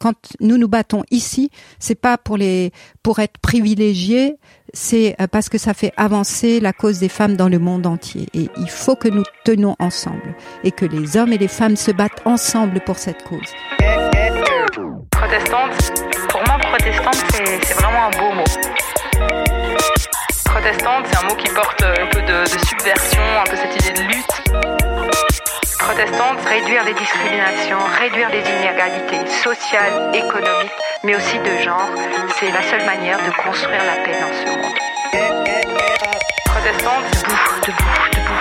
[0.00, 4.36] Quand nous nous battons ici, c'est pas pour les pour être privilégiés,
[4.72, 8.26] c'est euh, parce que ça fait avancer la cause des femmes dans le monde entier.
[8.32, 10.34] Et il faut que nous tenons ensemble
[10.64, 13.52] et que les hommes et les femmes se battent ensemble pour cette cause.
[15.10, 15.92] Protestante,
[16.30, 18.44] pour moi, protestante, c'est vraiment un beau mot.
[20.46, 24.02] Protestante, c'est un mot qui porte un peu de, de subversion, un peu cette idée
[24.02, 25.49] de lutte
[25.80, 30.72] protestante, réduire les discriminations, réduire les inégalités sociales, économiques,
[31.02, 31.88] mais aussi de genre,
[32.38, 34.74] c'est la seule manière de construire la paix dans ce monde.
[36.44, 38.40] Protestante, debout, debout, debout.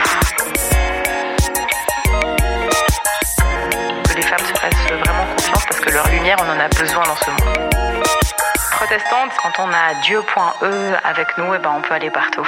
[4.09, 7.03] Que les femmes se fassent vraiment confiance parce que leur lumière, on en a besoin
[7.03, 7.69] dans ce monde.
[8.71, 12.47] Protestante, quand on a Dieu.e avec nous, eh ben on peut aller partout.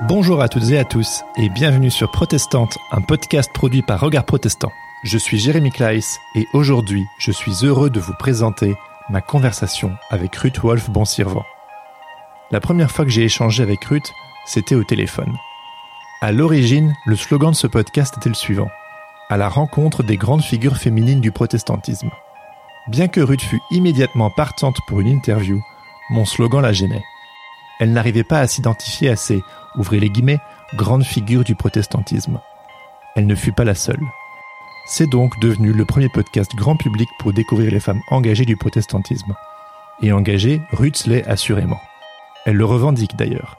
[0.00, 4.24] Bonjour à toutes et à tous et bienvenue sur Protestante, un podcast produit par Regard
[4.24, 4.72] Protestant.
[5.04, 8.74] Je suis Jérémy Kleiss et aujourd'hui je suis heureux de vous présenter
[9.10, 11.44] ma conversation avec Ruth Wolf Bonsirvant.
[12.50, 14.10] La première fois que j'ai échangé avec Ruth,
[14.46, 15.36] c'était au téléphone.
[16.20, 18.70] À l'origine, le slogan de ce podcast était le suivant
[19.28, 22.10] à la rencontre des grandes figures féminines du protestantisme.
[22.88, 25.62] Bien que Ruth fût immédiatement partante pour une interview,
[26.10, 27.04] mon slogan la gênait.
[27.80, 29.42] Elle n'arrivait pas à s'identifier à ces
[29.76, 30.40] ouvrez les guillemets,
[30.74, 32.40] grande figure du protestantisme.
[33.16, 34.00] Elle ne fut pas la seule.
[34.86, 39.34] C'est donc devenu le premier podcast grand public pour découvrir les femmes engagées du protestantisme.
[40.02, 41.80] Et engagée, Ruth l'est assurément.
[42.44, 43.58] Elle le revendique d'ailleurs.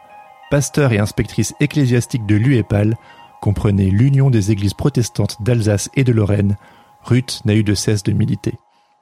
[0.51, 2.97] Pasteur et inspectrice ecclésiastique de l'UEPAL,
[3.41, 6.57] comprenait l'Union des églises protestantes d'Alsace et de Lorraine,
[7.03, 8.53] Ruth n'a eu de cesse de militer.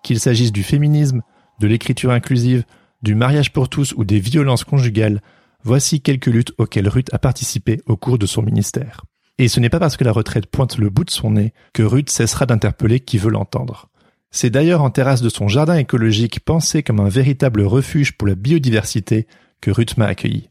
[0.03, 1.21] Qu'il s'agisse du féminisme,
[1.59, 2.63] de l'écriture inclusive,
[3.01, 5.21] du mariage pour tous ou des violences conjugales,
[5.63, 9.01] Voici quelques luttes auxquelles Ruth a participé au cours de son ministère.
[9.37, 11.83] Et ce n'est pas parce que la retraite pointe le bout de son nez que
[11.83, 13.89] Ruth cessera d'interpeller qui veut l'entendre.
[14.31, 18.35] C'est d'ailleurs en terrasse de son jardin écologique pensé comme un véritable refuge pour la
[18.35, 19.27] biodiversité
[19.61, 20.47] que Ruth m'a accueilli.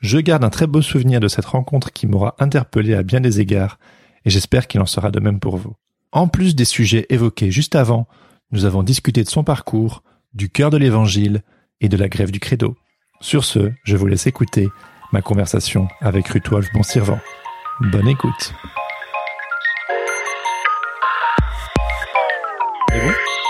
[0.00, 3.40] Je garde un très beau souvenir de cette rencontre qui m'aura interpellé à bien des
[3.40, 3.78] égards,
[4.24, 5.74] et j'espère qu'il en sera de même pour vous.
[6.12, 8.06] En plus des sujets évoqués juste avant,
[8.50, 11.42] nous avons discuté de son parcours, du cœur de l'évangile
[11.80, 12.76] et de la grève du credo.
[13.20, 14.68] Sur ce, je vous laisse écouter
[15.12, 17.20] ma conversation avec Ruth Wolf Bonsirvant.
[17.80, 18.54] Bonne écoute.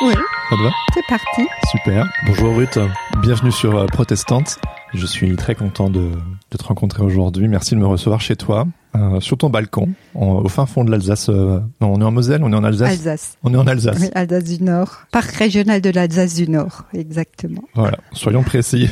[0.03, 0.15] Oui.
[0.51, 0.71] Ça va?
[0.93, 1.47] C'est parti.
[1.71, 2.07] Super.
[2.27, 2.79] Bonjour Ruth.
[3.23, 4.59] Bienvenue sur euh, Protestante.
[4.93, 6.13] Je suis très content de,
[6.51, 7.49] te rencontrer aujourd'hui.
[7.49, 11.29] Merci de me recevoir chez toi, euh, sur ton balcon, au fin fond de l'Alsace.
[11.29, 12.91] Euh, non, on est en Moselle, on est en Alsace.
[12.91, 13.39] Alsace.
[13.43, 13.99] On est en Alsace.
[14.01, 15.03] Oui, Alsace du Nord.
[15.11, 17.65] Parc régional de l'Alsace du Nord, exactement.
[17.75, 18.89] Voilà, soyons précis.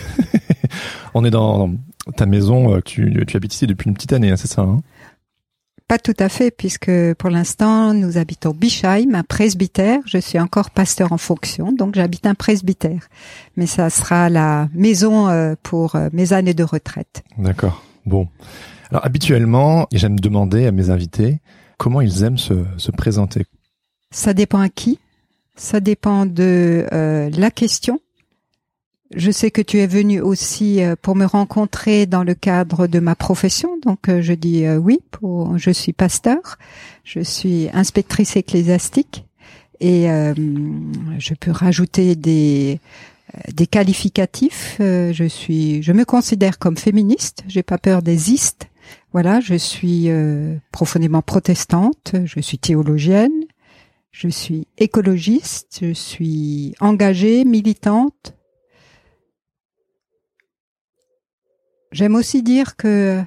[1.15, 1.71] on est dans
[2.17, 4.81] ta maison, tu, tu habites ici depuis une petite année, hein, c'est ça hein?
[5.93, 9.99] Pas tout à fait, puisque pour l'instant, nous habitons Bischheim, un presbytère.
[10.07, 13.09] Je suis encore pasteur en fonction, donc j'habite un presbytère.
[13.59, 17.23] Mais ça sera la maison euh, pour euh, mes années de retraite.
[17.37, 17.83] D'accord.
[18.07, 18.27] Bon.
[18.93, 21.41] Alors habituellement, j'aime demander à mes invités
[21.79, 23.47] comment ils aiment se, se présenter.
[24.13, 25.01] Ça dépend à qui.
[25.57, 28.01] Ça dépend de euh, la question
[29.15, 32.99] je sais que tu es venu aussi euh, pour me rencontrer dans le cadre de
[32.99, 35.01] ma profession, donc euh, je dis euh, oui.
[35.11, 36.59] Pour, je suis pasteur,
[37.05, 39.27] je suis inspectrice ecclésiastique
[39.81, 42.79] et je peux rajouter des
[43.53, 44.77] des qualificatifs.
[44.79, 47.43] je suis, je me considère comme féministe.
[47.49, 48.69] J'ai pas peur des istes.
[49.13, 50.09] Voilà, je suis
[50.73, 52.15] profondément protestante.
[52.25, 53.45] Je suis théologienne.
[54.11, 55.79] Je suis écologiste.
[55.83, 58.35] Je suis engagée, militante
[61.93, 63.23] J'aime aussi dire que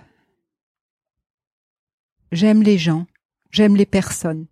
[2.32, 3.06] j'aime les gens,
[3.52, 4.48] j'aime les personnes,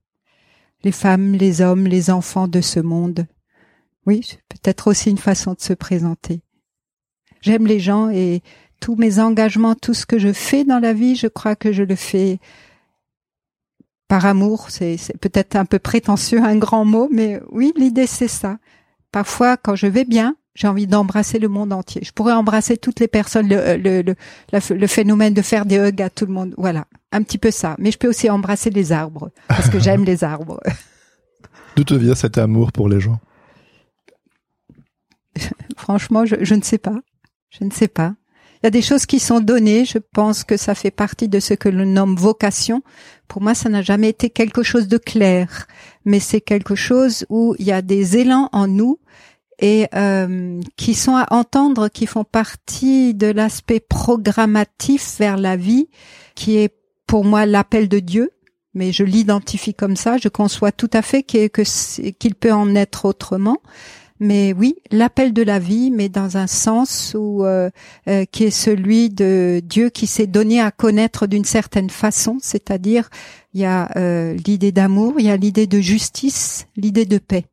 [0.84, 3.26] les femmes, les hommes, les enfants de ce monde.
[4.06, 6.42] Oui, peut-être aussi une façon de se présenter.
[7.42, 8.44] J'aime les gens et
[8.84, 11.84] tous mes engagements, tout ce que je fais dans la vie, je crois que je
[11.84, 12.40] le fais
[14.10, 14.68] par amour.
[14.72, 18.58] C'est peut-être un peu prétentieux, un grand mot, mais oui, l'idée c'est ça.
[19.14, 22.02] Parfois, quand je vais bien, j'ai envie d'embrasser le monde entier.
[22.04, 26.02] Je pourrais embrasser toutes les personnes, le, le, le, le, phénomène de faire des hugs
[26.02, 26.54] à tout le monde.
[26.58, 27.78] Voilà, un petit peu ça.
[27.80, 30.60] Mais je peux aussi embrasser les arbres, parce que j'aime les arbres.
[31.78, 33.22] D'où te vient cet amour pour les gens?
[35.78, 37.00] Franchement, je, je ne sais pas.
[37.50, 38.16] Je ne sais pas.
[38.64, 39.84] Il y a des choses qui sont données.
[39.84, 42.82] Je pense que ça fait partie de ce que l'on nomme vocation.
[43.28, 45.68] Pour moi, ça n'a jamais été quelque chose de clair,
[46.06, 49.00] mais c'est quelque chose où il y a des élans en nous
[49.60, 55.90] et euh, qui sont à entendre, qui font partie de l'aspect programmatif vers la vie,
[56.34, 56.74] qui est
[57.06, 58.32] pour moi l'appel de Dieu,
[58.74, 63.58] mais je l'identifie comme ça, je conçois tout à fait qu'il peut en être autrement,
[64.26, 67.70] Mais oui, l'appel de la vie, mais dans un sens où euh,
[68.08, 73.10] euh, qui est celui de Dieu qui s'est donné à connaître d'une certaine façon, c'est-à-dire
[73.54, 77.48] il y a euh, l'idée d'amour, il y a l'idée de justice, l'idée de paix.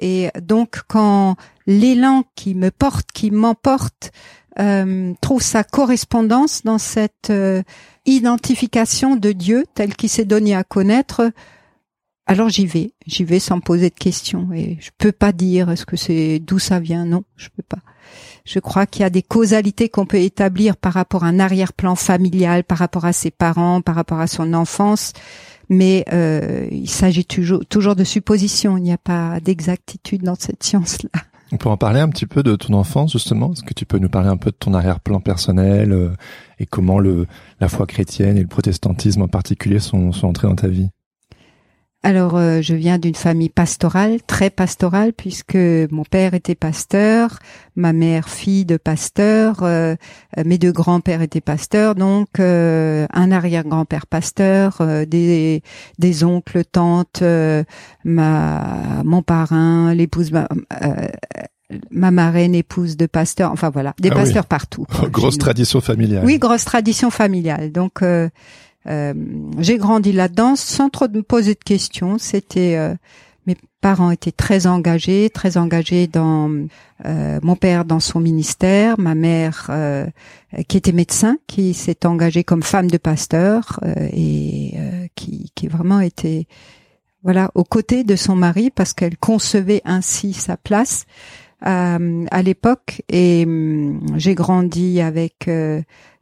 [0.00, 1.36] Et donc quand
[1.68, 4.10] l'élan qui me porte, qui m'emporte,
[5.20, 7.32] trouve sa correspondance dans cette
[8.04, 11.30] identification de Dieu tel qu'il s'est donné à connaître,
[12.30, 15.84] alors j'y vais, j'y vais sans poser de questions et je peux pas dire est-ce
[15.84, 17.80] que c'est d'où ça vient, non, je peux pas.
[18.44, 21.96] Je crois qu'il y a des causalités qu'on peut établir par rapport à un arrière-plan
[21.96, 25.12] familial, par rapport à ses parents, par rapport à son enfance,
[25.68, 28.76] mais euh, il s'agit toujours, toujours de suppositions.
[28.76, 31.10] Il n'y a pas d'exactitude dans cette science-là.
[31.50, 33.54] On peut en parler un petit peu de ton enfance justement?
[33.54, 36.10] Est-ce que tu peux nous parler un peu de ton arrière-plan personnel euh,
[36.60, 37.26] et comment le
[37.58, 40.90] la foi chrétienne et le protestantisme en particulier sont, sont entrés dans ta vie?
[42.02, 45.58] Alors, euh, je viens d'une famille pastorale, très pastorale, puisque
[45.90, 47.38] mon père était pasteur,
[47.76, 49.96] ma mère fille de pasteur, euh,
[50.42, 55.62] mes deux grands-pères étaient pasteurs, donc euh, un arrière-grand-père pasteur, des,
[55.98, 57.22] des oncles, tantes,
[58.04, 60.48] ma, mon parrain, l'épouse, ma,
[61.90, 64.86] ma marraine épouse de pasteur, enfin voilà, des ah pasteurs partout.
[65.10, 66.24] grosse tradition familiale.
[66.24, 67.72] Oui, grosse tradition familiale.
[67.72, 68.02] Donc
[68.86, 69.12] euh,
[69.58, 72.18] j'ai grandi là-dedans sans trop me poser de questions.
[72.18, 72.94] C'était euh,
[73.46, 76.50] mes parents étaient très engagés, très engagés dans
[77.04, 79.70] euh, mon père dans son ministère, ma mère
[80.68, 83.80] qui était médecin, qui s'est engagée comme femme de pasteur
[84.12, 84.74] et
[85.14, 86.46] qui, qui vraiment était
[87.22, 91.04] voilà aux côtés de son mari parce qu'elle concevait ainsi sa place
[91.62, 95.48] à l'époque et hum, j'ai grandi avec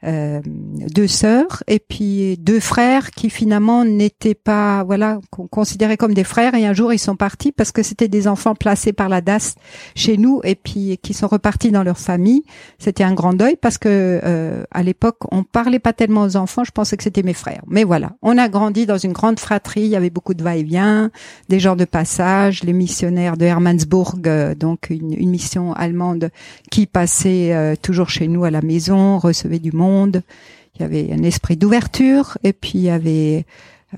[0.05, 6.15] euh, deux sœurs et puis deux frères qui finalement n'étaient pas voilà qu'on considérait comme
[6.15, 9.09] des frères et un jour ils sont partis parce que c'était des enfants placés par
[9.09, 9.57] la DAS
[9.97, 12.45] chez nous et puis qui sont repartis dans leur famille.
[12.79, 16.63] C'était un grand deuil parce que euh, à l'époque on parlait pas tellement aux enfants
[16.63, 17.63] je pensais que c'était mes frères.
[17.67, 21.11] Mais voilà on a grandi dans une grande fratrie il y avait beaucoup de va-et-vient
[21.49, 26.31] des gens de passage les missionnaires de Hermannsburg euh, donc une, une, mission allemande
[26.71, 31.23] qui passait toujours chez nous à la maison recevait du monde il y avait un
[31.23, 33.47] esprit d'ouverture et puis il y avait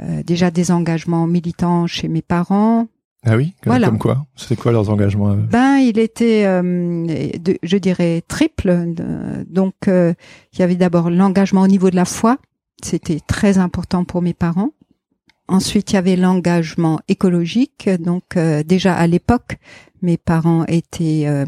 [0.01, 2.87] euh, déjà des engagements militants chez mes parents.
[3.27, 3.89] Ah oui, voilà.
[3.89, 7.07] comme quoi C'était quoi leurs engagements Ben, il était, euh,
[7.63, 8.95] je dirais, triple.
[9.47, 10.15] Donc, euh,
[10.55, 12.39] il y avait d'abord l'engagement au niveau de la foi.
[12.83, 14.71] C'était très important pour mes parents.
[15.51, 17.89] Ensuite, il y avait l'engagement écologique.
[17.99, 19.59] Donc, déjà à l'époque,
[20.03, 20.65] mes parents
[21.01, 21.45] euh,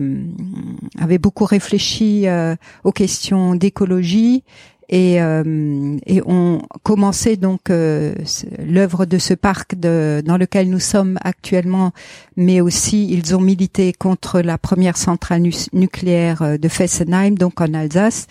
[0.99, 2.55] avaient beaucoup réfléchi euh,
[2.85, 4.45] aux questions d'écologie
[4.89, 5.97] et, euh,
[6.27, 11.93] ont commencé donc l'œuvre de ce parc dans lequel nous sommes actuellement,
[12.37, 18.27] mais aussi ils ont milité contre la première centrale nucléaire de Fessenheim, donc en Alsace,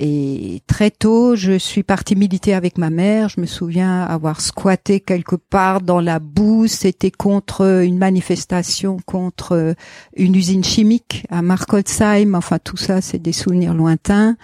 [0.00, 3.28] et très tôt, je suis partie militer avec ma mère.
[3.28, 6.68] Je me souviens avoir squatté quelque part dans la boue.
[6.68, 9.74] C'était contre une manifestation contre
[10.16, 12.34] une usine chimique à Markolsheim.
[12.34, 14.36] Enfin, tout ça, c'est des souvenirs lointains.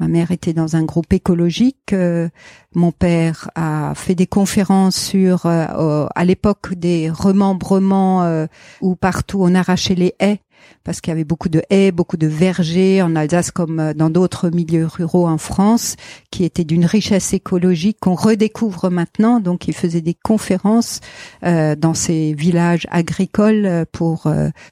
[0.00, 1.92] Ma mère était dans un groupe écologique.
[1.92, 2.30] Euh,
[2.74, 8.46] mon père a fait des conférences sur, euh, à l'époque des remembrements euh,
[8.80, 10.40] où partout on arrachait les haies
[10.84, 14.10] parce qu'il y avait beaucoup de haies, beaucoup de vergers en Alsace comme euh, dans
[14.10, 15.96] d'autres milieux ruraux en France,
[16.30, 19.40] qui étaient d'une richesse écologique qu'on redécouvre maintenant.
[19.40, 21.00] Donc, il faisait des conférences
[21.44, 24.26] euh, dans ces villages agricoles euh, pour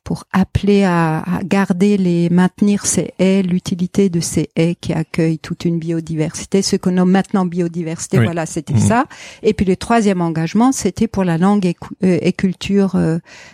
[0.05, 5.65] pour appeler à, garder les maintenir ces haies, l'utilité de ces haies qui accueillent toute
[5.65, 8.19] une biodiversité, ce qu'on nomme maintenant biodiversité.
[8.19, 8.81] Voilà, c'était mhm.
[8.81, 9.05] ça.
[9.43, 12.99] Et puis le troisième engagement, c'était pour la langue et, et culture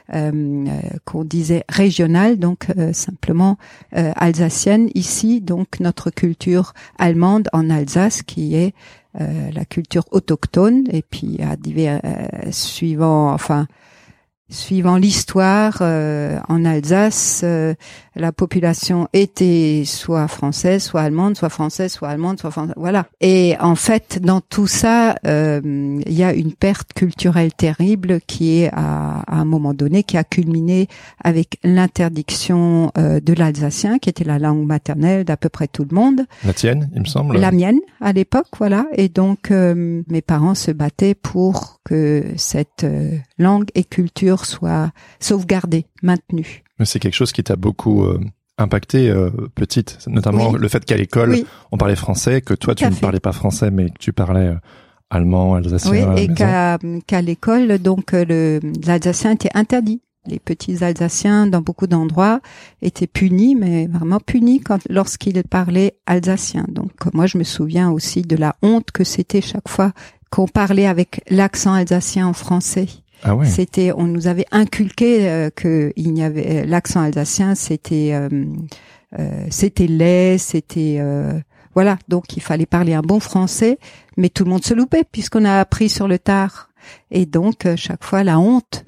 [0.08, 3.58] qu'on disait régionale donc euh, simplement
[3.96, 4.90] euh, alsacienne.
[4.94, 8.74] Ici, donc notre culture allemande en Alsace, qui est
[9.20, 12.00] euh, la culture autochtone, et puis à divers
[12.50, 13.66] suivant, enfin
[14.50, 17.44] suivant l'histoire, en Alsace,
[18.16, 23.06] la population était soit française, soit allemande, soit française, soit allemande, soit française, voilà.
[23.20, 25.60] Et en fait, dans tout ça, euh,
[26.06, 30.24] il y a une perte culturelle terrible qui est à, un moment donné qui a
[30.24, 30.88] culminé
[31.22, 35.94] avec l'interdiction euh, de l'alsacien, qui était la langue maternelle d'à peu près tout le
[35.94, 36.22] monde.
[36.44, 37.36] La tienne, il me semble.
[37.36, 38.86] La mienne à l'époque, voilà.
[38.96, 42.86] Et donc euh, mes parents se battaient pour que cette
[43.38, 44.90] langue et culture soient
[45.20, 46.64] sauvegardées, maintenues.
[46.78, 48.20] Mais c'est quelque chose qui t'a beaucoup euh,
[48.58, 51.36] impacté euh, petite, notamment le fait qu'à l'école
[51.72, 54.56] on parlait français, que toi tu ne parlais pas français mais que tu parlais euh,
[55.10, 56.14] allemand, alsacien.
[56.14, 60.02] Oui, et qu'à l'école donc le l'alsacien était interdit.
[60.26, 62.40] les petits Alsaciens dans beaucoup d'endroits
[62.80, 66.64] étaient punis, mais vraiment punis quand lorsqu'ils parlaient alsacien.
[66.68, 69.92] Donc moi je me souviens aussi de la honte que c'était chaque fois
[70.30, 72.88] qu'on parlait avec l'accent alsacien en français.
[73.24, 73.46] Ah ouais.
[73.46, 78.28] C'était, on nous avait inculqué euh, que il n'y avait euh, l'accent alsacien, c'était, euh,
[79.18, 81.40] euh, c'était laid, c'était, euh,
[81.74, 81.98] voilà.
[82.08, 83.78] Donc il fallait parler un bon français,
[84.16, 86.70] mais tout le monde se loupait puisqu'on a appris sur le tard.
[87.10, 88.84] Et donc chaque fois la honte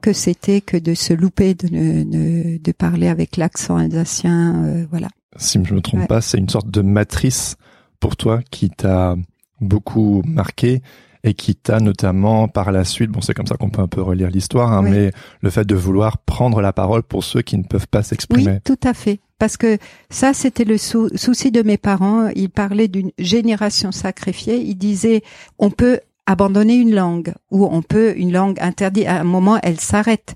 [0.00, 4.86] que c'était que de se louper, de, ne- ne- de parler avec l'accent alsacien, euh,
[4.90, 5.08] voilà.
[5.36, 6.06] Si je me trompe Ouais.
[6.06, 7.56] pas, c'est une sorte de matrice
[7.98, 9.16] pour toi qui t'a
[9.60, 10.80] beaucoup marqué
[11.24, 14.00] et qui t'a notamment par la suite, bon c'est comme ça qu'on peut un peu
[14.02, 14.90] relire l'histoire, hein, Oui.
[14.90, 15.10] mais
[15.42, 18.60] le fait de vouloir prendre la parole pour ceux qui ne peuvent pas Oui, s'exprimer.
[18.64, 19.20] tout à fait.
[19.38, 19.78] Parce que
[20.10, 22.28] ça, c'était le sou- souci de mes parents.
[22.36, 24.58] Ils parlaient d'une génération sacrifiée.
[24.60, 25.22] Ils disaient,
[25.58, 29.06] on peut abandonner une langue ou on peut une langue interdite.
[29.06, 30.34] À un moment, elle s'arrête.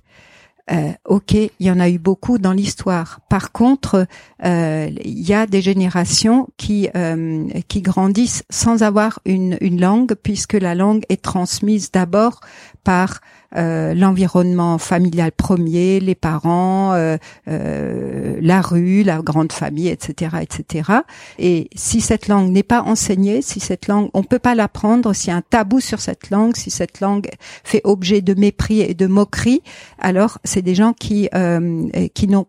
[0.71, 3.21] Euh, ok, il y en a eu beaucoup dans l'histoire.
[3.29, 4.07] Par contre,
[4.45, 10.15] euh, il y a des générations qui euh, qui grandissent sans avoir une, une langue,
[10.15, 12.41] puisque la langue est transmise d'abord
[12.83, 13.21] par
[13.57, 17.17] euh, l'environnement familial premier, les parents, euh,
[17.49, 20.91] euh, la rue, la grande famille, etc., etc.
[21.39, 25.31] Et si cette langue n'est pas enseignée, si cette langue, on peut pas l'apprendre, s'il
[25.31, 27.29] y a un tabou sur cette langue, si cette langue
[27.63, 29.63] fait objet de mépris et de moquerie,
[29.99, 32.47] alors c'est des gens qui euh, qui n'ont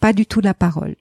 [0.00, 0.94] pas du tout la parole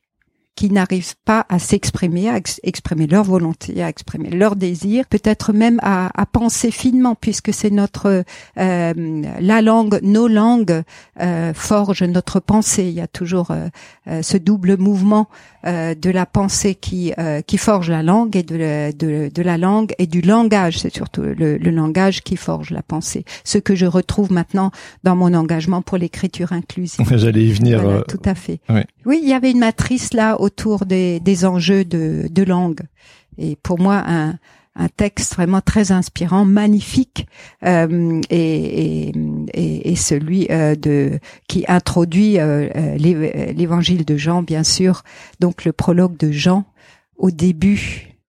[0.57, 5.53] qui n'arrivent pas à s'exprimer, à ex- exprimer leur volonté, à exprimer leur désir, peut-être
[5.53, 8.23] même à, à penser finement, puisque c'est notre
[8.59, 8.93] euh,
[9.39, 10.81] la langue, nos langues
[11.21, 12.85] euh, forgent notre pensée.
[12.87, 13.67] Il y a toujours euh,
[14.09, 15.27] euh, ce double mouvement
[15.65, 19.41] euh, de la pensée qui euh, qui forge la langue et de, la- de, de
[19.43, 20.79] la langue et du langage.
[20.79, 23.23] C'est surtout le, le langage qui forge la pensée.
[23.43, 24.71] Ce que je retrouve maintenant
[25.03, 27.05] dans mon engagement pour l'écriture inclusive.
[27.17, 27.81] J'allais y venir.
[27.83, 28.59] Voilà, tout à fait.
[28.69, 28.81] oui.
[29.05, 32.81] Oui, il y avait une matrice là autour des, des enjeux de, de langue.
[33.37, 34.39] Et pour moi, un,
[34.75, 37.27] un texte vraiment très inspirant, magnifique,
[37.63, 39.11] euh, et,
[39.53, 45.03] et, et, celui euh, de qui introduit euh, euh, l'é- l'évangile de Jean, bien sûr.
[45.39, 46.63] Donc le prologue de Jean,
[47.17, 47.81] au début,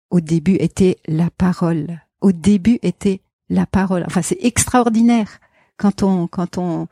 [0.10, 2.02] au début était la parole.
[2.22, 3.20] Au début était
[3.50, 4.04] la parole.
[4.08, 5.40] Enfin, c'est extraordinaire
[5.78, 6.88] quand on quand on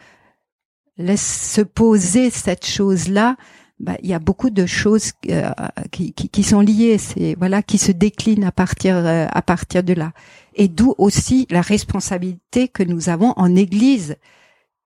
[0.97, 3.35] laisse se poser cette chose-là,
[3.79, 5.51] bah, il y a beaucoup de choses euh,
[5.91, 9.83] qui, qui, qui sont liées, c'est voilà, qui se déclinent à partir euh, à partir
[9.83, 10.13] de là.
[10.55, 14.15] Et d'où aussi la responsabilité que nous avons en Église.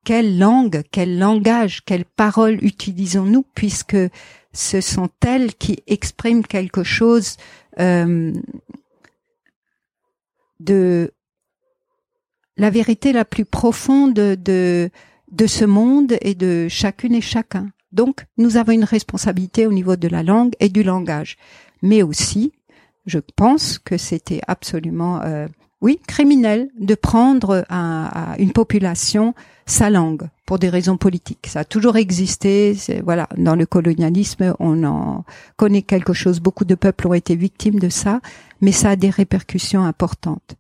[0.06, 3.98] Quelle langue, quel langage, quelle parole utilisons-nous, puisque
[4.54, 7.36] ce sont elles qui expriment quelque chose
[7.80, 8.34] euh,
[10.60, 11.12] de
[12.58, 14.90] la vérité la plus profonde de
[15.32, 17.70] de ce monde et de chacune et chacun.
[17.92, 21.38] Donc, nous avons une responsabilité au niveau de la langue et du langage.
[21.82, 22.52] Mais aussi,
[23.06, 25.48] je pense que c'était absolument, euh,
[25.82, 29.34] oui, criminel de prendre à, une population
[29.66, 31.48] sa langue pour des raisons politiques.
[31.48, 32.76] Ça a toujours existé.
[33.04, 35.26] Voilà, dans le colonialisme, on en
[35.58, 36.40] connaît quelque chose.
[36.40, 38.20] Beaucoup de peuples ont été victimes de ça,
[38.62, 40.56] mais ça a des répercussions importantes.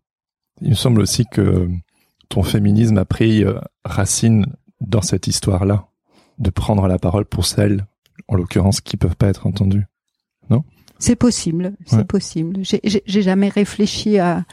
[0.62, 1.70] Il me semble aussi que
[2.30, 4.46] ton féminisme a pris euh, racine
[4.82, 5.89] dans cette histoire-là,
[6.40, 7.86] de prendre la parole pour celles,
[8.28, 9.86] en l'occurrence, qui peuvent pas être entendues.
[11.02, 12.58] C'est possible, c'est possible.
[12.64, 14.44] J'ai- jamais réfléchi à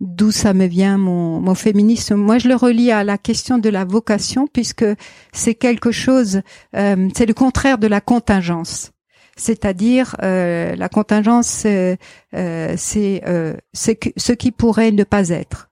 [0.00, 2.14] d'où ça me vient mon, mon féminisme.
[2.14, 4.84] Moi, je le relie à la question de la vocation, puisque
[5.32, 6.42] c'est quelque chose,
[6.76, 8.92] euh, c'est le contraire de la contingence.
[9.34, 11.96] C'est-à-dire euh, la contingence, euh,
[12.34, 15.68] euh, c'est euh, ce qui pourrait ne pas être.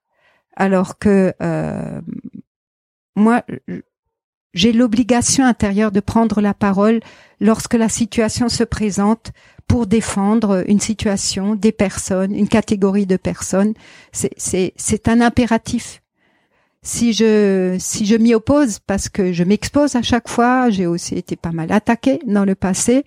[0.56, 2.00] Alors que euh,
[3.14, 3.44] moi,
[4.54, 7.00] j'ai l'obligation intérieure de prendre la parole
[7.40, 9.32] lorsque la situation se présente
[9.66, 13.74] pour défendre une situation, des personnes, une catégorie de personnes.
[14.12, 16.02] C'est, un impératif.
[16.82, 21.16] Si je, si je m'y oppose parce que je m'expose à chaque fois, j'ai aussi
[21.16, 23.04] été pas mal attaquée dans le passé,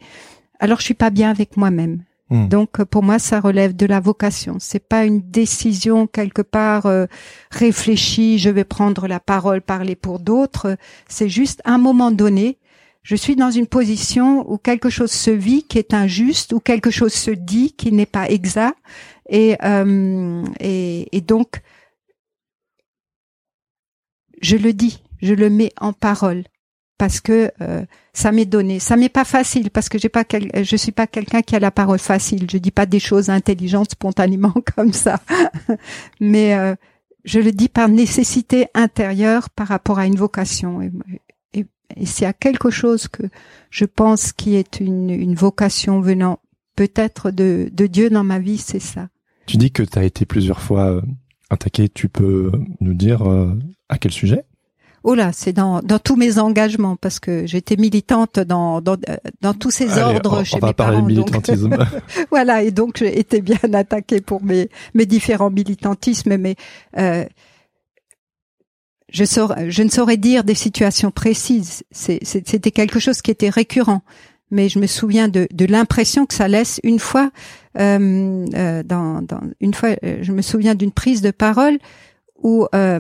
[0.60, 2.04] alors je suis pas bien avec moi-même.
[2.30, 2.48] Hmm.
[2.48, 4.58] Donc pour moi, ça relève de la vocation.
[4.60, 7.06] C'est pas une décision quelque part euh,
[7.52, 8.38] réfléchie.
[8.38, 10.78] Je vais prendre la parole, parler pour d'autres.
[11.08, 12.58] C'est juste un moment donné,
[13.02, 16.92] je suis dans une position où quelque chose se vit qui est injuste, où quelque
[16.92, 18.78] chose se dit qui n'est pas exact,
[19.30, 21.62] et euh, et, et donc
[24.42, 26.44] je le dis, je le mets en parole
[27.00, 28.78] parce que euh, ça m'est donné.
[28.80, 31.60] Ça m'est pas facile parce que j'ai pas quel- je suis pas quelqu'un qui a
[31.60, 32.46] la parole facile.
[32.52, 35.22] Je dis pas des choses intelligentes spontanément comme ça,
[36.20, 36.76] mais euh,
[37.26, 40.82] je le dis par nécessité intérieure par rapport à une vocation.
[40.82, 40.92] Et,
[42.06, 43.24] s'il y a quelque chose que
[43.72, 46.40] je pense qui est une, une vocation venant
[46.76, 49.08] peut-être de, de Dieu dans ma vie, c'est ça.
[49.48, 51.02] Tu dis que tu as été plusieurs fois euh,
[51.50, 51.90] attaqué.
[51.90, 53.58] Tu peux nous dire euh,
[53.90, 54.44] à quel sujet?
[55.12, 58.96] Oh là, c'est dans, dans tous mes engagements parce que j'étais militante dans, dans,
[59.42, 61.08] dans tous ces Allez, ordres on, chez on va mes parler parents.
[61.08, 61.78] de donc- militantisme.
[62.30, 66.56] voilà, et donc j'ai été bien attaquée pour mes, mes différents militantismes, mais
[66.98, 67.26] euh,
[69.12, 71.84] je, saurais- je ne saurais dire des situations précises.
[71.92, 74.02] C'était quelque chose qui était récurrent,
[74.52, 77.32] mais je me souviens de, de l'impression que ça laisse une fois.
[77.80, 81.80] euh, euh, dans, dans, une fois, euh, je me souviens d'une prise de parole
[82.42, 83.00] où euh,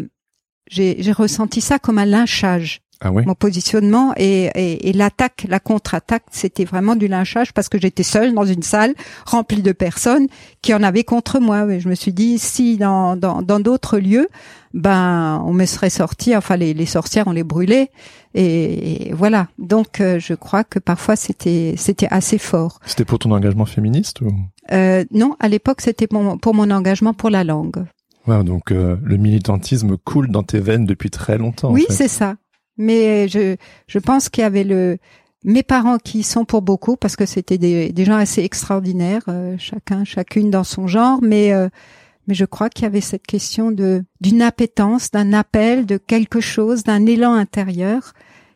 [0.69, 3.23] j'ai ressenti ça comme un lynchage ah ouais?
[3.25, 8.03] mon positionnement et, et, et l'attaque, la contre-attaque, c'était vraiment du lynchage parce que j'étais
[8.03, 8.93] seule dans une salle
[9.25, 10.27] remplie de personnes
[10.61, 11.65] qui en avaient contre moi.
[11.71, 14.27] Et je me suis dit, si dans dans dans d'autres lieux,
[14.73, 17.89] ben on me serait sorti, enfin les, les sorcières on les brûlait
[18.33, 19.47] et, et voilà.
[19.57, 22.79] Donc euh, je crois que parfois c'était c'était assez fort.
[22.85, 24.31] C'était pour ton engagement féministe ou?
[24.71, 27.85] Euh, non, à l'époque c'était pour, pour mon engagement pour la langue.
[28.27, 31.69] Ouais, donc euh, le militantisme coule dans tes veines depuis très longtemps.
[31.69, 31.93] en Oui, fait.
[31.93, 32.35] c'est ça.
[32.77, 33.55] Mais je,
[33.87, 34.97] je pense qu'il y avait le
[35.45, 39.55] mes parents qui sont pour beaucoup parce que c'était des, des gens assez extraordinaires, euh,
[39.57, 41.19] chacun, chacune dans son genre.
[41.21, 41.69] Mais euh,
[42.27, 46.41] mais je crois qu'il y avait cette question de d'une appétence, d'un appel, de quelque
[46.41, 48.13] chose, d'un élan intérieur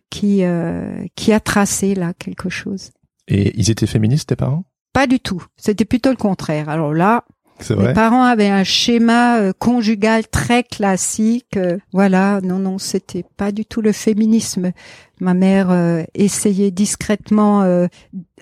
[0.10, 2.92] qui euh, qui a tracé là quelque chose.
[3.30, 4.66] Et ils étaient féministes, tes parents?
[4.92, 5.44] Pas du tout.
[5.58, 6.70] C'était plutôt le contraire.
[6.70, 7.24] Alors là,
[7.60, 11.56] C'est mes vrai parents avaient un schéma euh, conjugal très classique.
[11.58, 14.72] euh, voilà, non, non, c'était pas du tout le féminisme.
[15.20, 17.88] Ma mère euh, essayait discrètement, euh,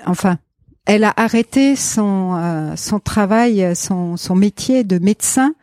[0.05, 0.37] enfin,
[0.85, 5.53] elle a arrêté son euh, son travail, son son métier de médecin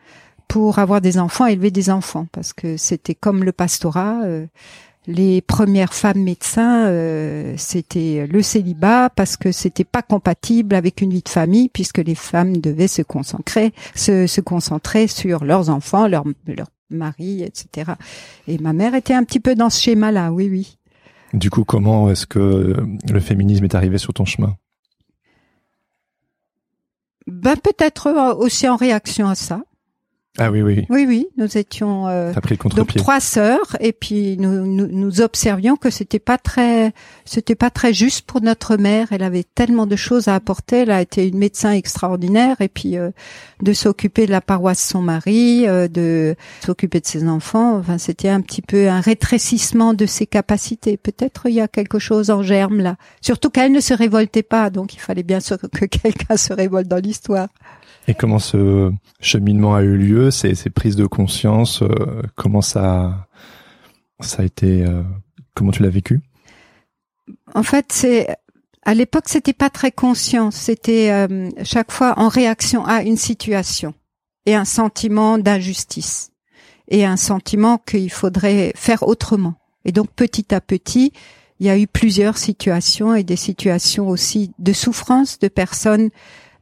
[0.47, 4.21] pour avoir des enfants, élever des enfants, parce que c'était comme le pastorat.
[5.09, 11.09] Les premières femmes médecins, euh, c'était le célibat parce que c'était pas compatible avec une
[11.09, 16.07] vie de famille puisque les femmes devaient se concentrer, se, se concentrer sur leurs enfants,
[16.07, 17.93] leur leur mari, etc.
[18.47, 20.77] Et ma mère était un petit peu dans ce schéma-là, oui, oui.
[21.33, 22.75] Du coup, comment est-ce que
[23.11, 24.55] le féminisme est arrivé sur ton chemin?
[27.25, 29.61] Ben peut-être euh, aussi en réaction à ça.
[30.41, 33.91] Ah oui, oui, Oui, oui, nous étions euh, t'as pris le donc trois sœurs et
[33.91, 36.93] puis nous, nous, nous observions que c'était pas très
[37.25, 39.07] c'était pas très juste pour notre mère.
[39.11, 40.77] Elle avait tellement de choses à apporter.
[40.77, 43.11] Elle a été une médecin extraordinaire et puis euh,
[43.61, 47.77] de s'occuper de la paroisse de son mari euh, de s'occuper de ses enfants.
[47.77, 50.95] Enfin c'était un petit peu un rétrécissement de ses capacités.
[50.95, 52.95] Peut-être il y a quelque chose en germe là.
[53.19, 56.87] Surtout qu'elle ne se révoltait pas donc il fallait bien sûr que quelqu'un se révolte
[56.87, 57.49] dans l'histoire
[58.09, 58.91] Et comment ce
[59.21, 63.27] cheminement a eu lieu, ces, ces prises de conscience, euh, comment ça,
[64.19, 65.03] ça a été, euh,
[65.53, 66.19] comment tu l'as vécu?
[67.53, 68.35] En fait, c'est
[68.81, 70.49] à l'époque, c'était pas très conscient.
[70.49, 73.93] C'était euh, chaque fois en réaction à une situation
[74.47, 76.31] et un sentiment d'injustice
[76.87, 79.53] et un sentiment qu'il faudrait faire autrement.
[79.85, 81.13] Et donc, petit à petit,
[81.59, 86.09] il y a eu plusieurs situations et des situations aussi de souffrance de personnes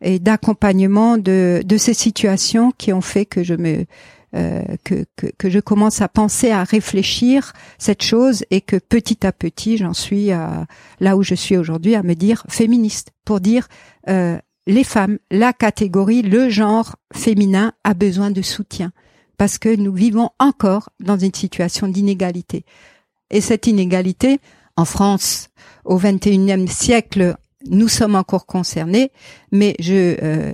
[0.01, 3.85] et d'accompagnement de, de ces situations qui ont fait que je me
[4.35, 9.25] euh, que, que, que je commence à penser, à réfléchir cette chose et que petit
[9.25, 10.67] à petit, j'en suis à,
[10.99, 13.69] là où je suis aujourd'hui, à me dire féministe, pour dire
[14.09, 18.91] euh, les femmes, la catégorie, le genre féminin a besoin de soutien
[19.37, 22.65] parce que nous vivons encore dans une situation d'inégalité.
[23.29, 24.39] Et cette inégalité,
[24.75, 25.49] en France,
[25.85, 27.37] au XXIe siècle,
[27.69, 29.11] nous sommes encore concernés,
[29.51, 30.53] mais je, euh,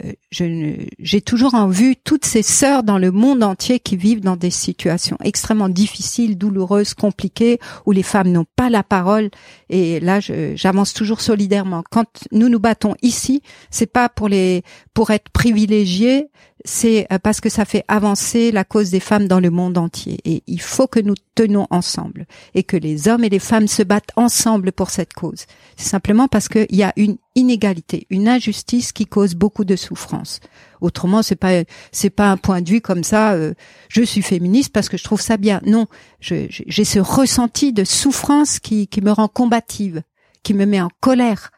[1.00, 4.52] j'ai toujours en vue toutes ces sœurs dans le monde entier qui vivent dans des
[4.52, 9.30] situations extrêmement difficiles, douloureuses, compliquées, où les femmes n'ont pas la parole.
[9.70, 11.84] Et là, j'avance toujours solidairement.
[11.90, 16.30] Quand nous nous battons ici, c'est pas pour les pour être privilégiés,
[16.66, 20.20] c'est euh, parce que ça fait avancer la cause des femmes dans le monde entier.
[20.26, 23.84] Et il faut que nous tenons ensemble et que les hommes et les femmes se
[23.84, 25.46] battent ensemble pour cette cause.
[25.76, 30.40] C'est simplement parce qu'il y a une inégalité, une injustice qui cause beaucoup de souffrance.
[30.82, 33.34] Autrement, c'est pas c'est pas un point de vue comme ça.
[33.34, 33.54] euh,
[33.90, 35.62] je suis féministe parce que je trouve ça bien.
[35.66, 35.88] Non,
[36.20, 40.02] j'ai ce ressenti de souffrance qui qui me rend combative,
[40.44, 41.52] qui me met en colère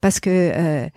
[0.00, 0.88] parce que euh,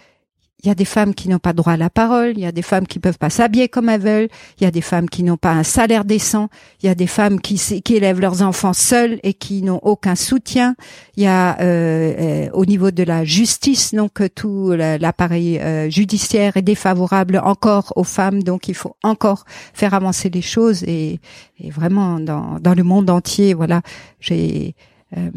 [0.62, 2.52] il y a des femmes qui n'ont pas droit à la parole, il y a
[2.52, 4.28] des femmes qui peuvent pas s'habiller comme elles veulent,
[4.60, 6.50] il y a des femmes qui n'ont pas un salaire décent,
[6.84, 10.16] il y a des femmes qui, qui élèvent leurs enfants seules et qui n'ont aucun
[10.16, 10.76] soutien.
[11.16, 15.60] Il y a euh, euh, au niveau de la justice, donc euh, tout la- l'appareil
[15.60, 20.84] euh, judiciaire est défavorable encore aux femmes, donc il faut encore faire avancer les choses
[20.84, 21.20] et,
[21.60, 23.82] et vraiment dans, dans le monde entier, voilà,
[24.20, 24.76] j'ai
[25.18, 25.30] euh,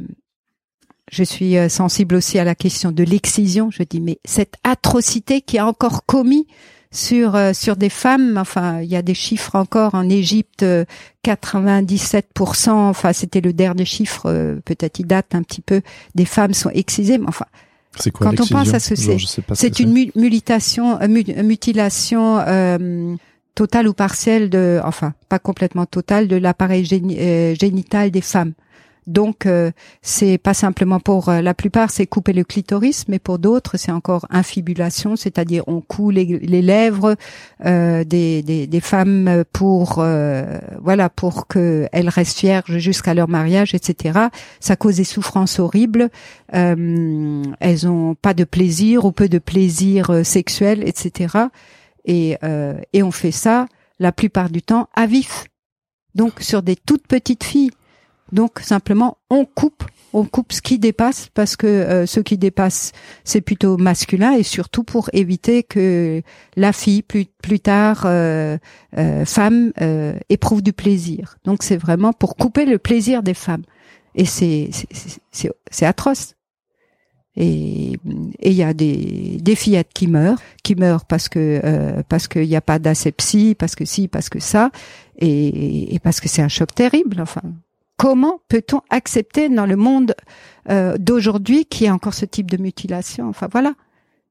[1.13, 3.71] je suis euh, sensible aussi à la question de l'excision.
[3.71, 6.47] Je dis mais cette atrocité qui a encore commis
[6.91, 10.65] sur euh, sur des femmes, enfin il y a des chiffres encore en Égypte,
[11.25, 12.71] 97%.
[12.71, 15.83] Enfin c'était le dernier chiffre, peut-être il date un petit peu.
[16.15, 17.47] Des femmes sont excisées, mais enfin
[18.13, 19.17] quoi, quand on pense à ce c'est,
[19.55, 23.15] c'est une mutilation, mutilation euh,
[23.55, 28.53] totale ou partielle de, enfin pas complètement totale de l'appareil génital des femmes.
[29.07, 33.41] Donc euh, c'est pas simplement pour euh, la plupart c'est couper le clitoris, mais pour
[33.41, 37.17] d'autres c'est encore infibulation, c'est-à-dire on coud les, lèvres
[37.65, 40.05] euh, des, des, des, femmes pour
[40.81, 44.19] voilà pour qu'elles restent vierges jusqu'à leur mariage, etc.
[44.61, 46.09] Ça cause des souffrances horribles.
[46.53, 51.39] elles ont pas de plaisir ou peu de plaisir sexuel, etc.
[52.05, 52.37] Et
[52.93, 53.67] et on fait ça
[53.99, 55.47] la plupart du temps à vif.
[56.15, 57.71] Donc sur des toutes petites filles
[58.33, 62.93] donc simplement, on coupe, on coupe ce qui dépasse parce que euh, ce qui dépasse,
[63.25, 66.23] c'est plutôt masculin et surtout pour éviter que
[66.57, 68.57] la fille plus plus tard euh,
[68.97, 69.73] euh, femme
[70.31, 71.37] éprouve du plaisir.
[71.45, 73.65] Donc c'est vraiment pour couper le plaisir des femmes
[74.15, 74.71] et c'est
[75.31, 76.35] c'est c'est atroce.
[77.35, 77.99] Et
[78.43, 82.57] il y a des, des fillettes qui meurent, qui meurent parce que parce qu'il n'y
[82.57, 84.71] a pas d'asepsie, parce que si, parce que ça,
[85.19, 87.23] et, et parce que c'est un choc terrible.
[87.23, 87.41] Enfin,
[88.03, 90.17] Comment peut-on accepter dans le monde
[90.69, 93.29] euh, d'aujourd'hui qu'il y ait encore ce type de mutilation?
[93.29, 93.75] Enfin voilà.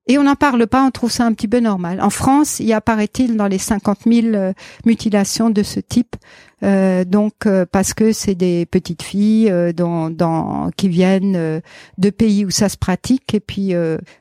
[0.08, 2.02] Et on n'en parle pas, on trouve ça un petit peu normal.
[2.02, 4.52] En France, il y a, paraît-il, dans les 50 000 euh,
[4.86, 6.18] mutilations de ce type.
[6.64, 11.62] Euh, donc, euh, parce que c'est des petites filles dans, qui viennent
[11.98, 13.74] de pays où ça se pratique, et puis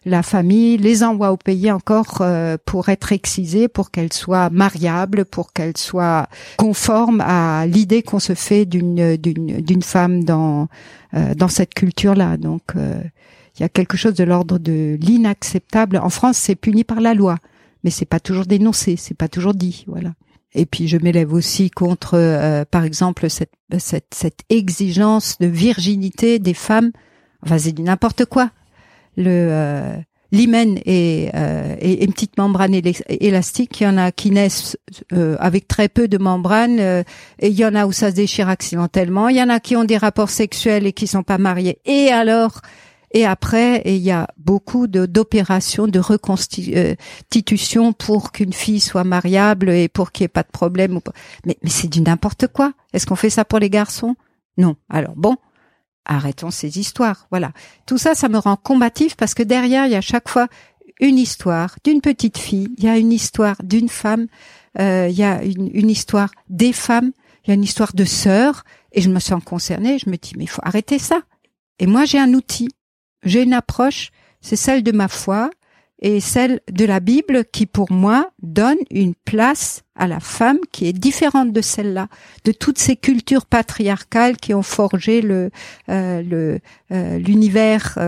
[0.04, 2.22] la famille les envoie au pays encore
[2.64, 8.34] pour être excisées, pour qu'elles soient mariables, pour qu'elles soient conformes à l'idée qu'on se
[8.34, 10.68] fait d'une d'une femme dans
[11.36, 12.36] dans cette culture-là.
[12.36, 15.98] Donc il y a quelque chose de l'ordre de l'inacceptable.
[15.98, 17.36] En France, c'est puni par la loi,
[17.84, 20.12] mais c'est pas toujours dénoncé, c'est pas toujours dit, voilà.
[20.54, 26.38] Et puis je m'élève aussi contre, euh, par exemple, cette, cette, cette exigence de virginité
[26.38, 26.90] des femmes.
[27.44, 28.50] Enfin, c'est du n'importe quoi.
[29.16, 29.96] Le euh,
[30.32, 32.74] l'hymen est, euh, est, une petite membrane
[33.08, 33.80] élastique.
[33.80, 34.76] Il y en a qui naissent
[35.12, 38.48] euh, avec très peu de membrane, et il y en a où ça se déchire
[38.48, 39.28] accidentellement.
[39.28, 41.78] Il y en a qui ont des rapports sexuels et qui sont pas mariés.
[41.84, 42.60] Et alors,
[43.12, 49.88] et après, il y a beaucoup d'opérations de, reconstitution pour qu'une fille soit mariable et
[49.88, 51.00] pour qu'il n'y ait pas de problème.
[51.44, 52.72] Mais, mais c'est du n'importe quoi.
[52.92, 54.14] Est-ce qu'on fait ça pour les garçons?
[54.58, 54.76] Non.
[54.88, 55.36] Alors bon,
[56.04, 57.26] arrêtons ces histoires.
[57.30, 57.52] Voilà.
[57.84, 60.46] Tout ça, ça me rend combatif parce que derrière, il y a chaque fois
[61.00, 64.26] une histoire d'une petite fille, il y a une histoire d'une femme,
[64.78, 67.10] euh, il y a une, une histoire des femmes,
[67.44, 69.98] il y a une histoire de sœurs, et je me sens concernée.
[69.98, 71.22] Je me dis mais il faut arrêter ça.
[71.80, 72.68] Et moi, j'ai un outil
[73.22, 75.50] j'ai une approche, c'est celle de ma foi
[76.00, 80.86] et celle de la Bible qui, pour moi, donne une place à la femme qui
[80.86, 82.08] est différente de celle-là,
[82.44, 85.50] de toutes ces cultures patriarcales qui ont forgé le
[85.88, 86.60] euh, le
[86.92, 87.98] euh, l'univers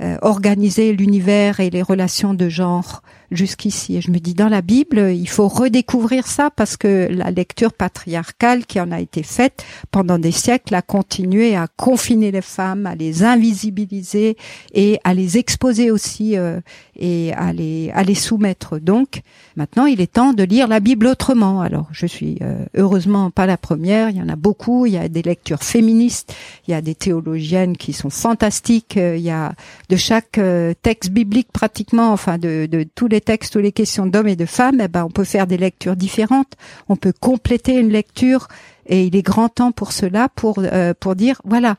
[0.00, 3.96] euh, organisé, l'univers et les relations de genre jusqu'ici.
[3.96, 7.72] Et je me dis, dans la Bible, il faut redécouvrir ça parce que la lecture
[7.72, 12.86] patriarcale qui en a été faite pendant des siècles a continué à confiner les femmes,
[12.86, 14.36] à les invisibiliser
[14.72, 16.60] et à les exposer aussi euh,
[16.96, 18.80] et à les, à les soumettre.
[18.80, 19.20] Donc,
[19.54, 21.60] maintenant, il est temps de lire la Bible autrement.
[21.60, 24.10] Alors, je suis euh, heureusement pas la première.
[24.10, 24.84] Il y en a beaucoup.
[24.84, 26.34] Il y a des lectures féministes.
[26.66, 28.96] Il y a des théologiennes qui sont fantastiques.
[28.96, 29.54] Il y a
[29.88, 34.06] de chaque euh, texte biblique pratiquement, enfin de, de tous les textes ou les questions
[34.06, 36.54] d'hommes et de femmes, eh ben, on peut faire des lectures différentes.
[36.88, 38.48] On peut compléter une lecture
[38.86, 41.76] et il est grand temps pour cela, pour, euh, pour dire, voilà,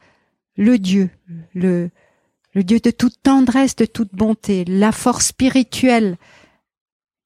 [0.55, 1.09] le Dieu,
[1.53, 1.89] le,
[2.53, 6.15] le Dieu de toute tendresse, de toute bonté, la force spirituelle,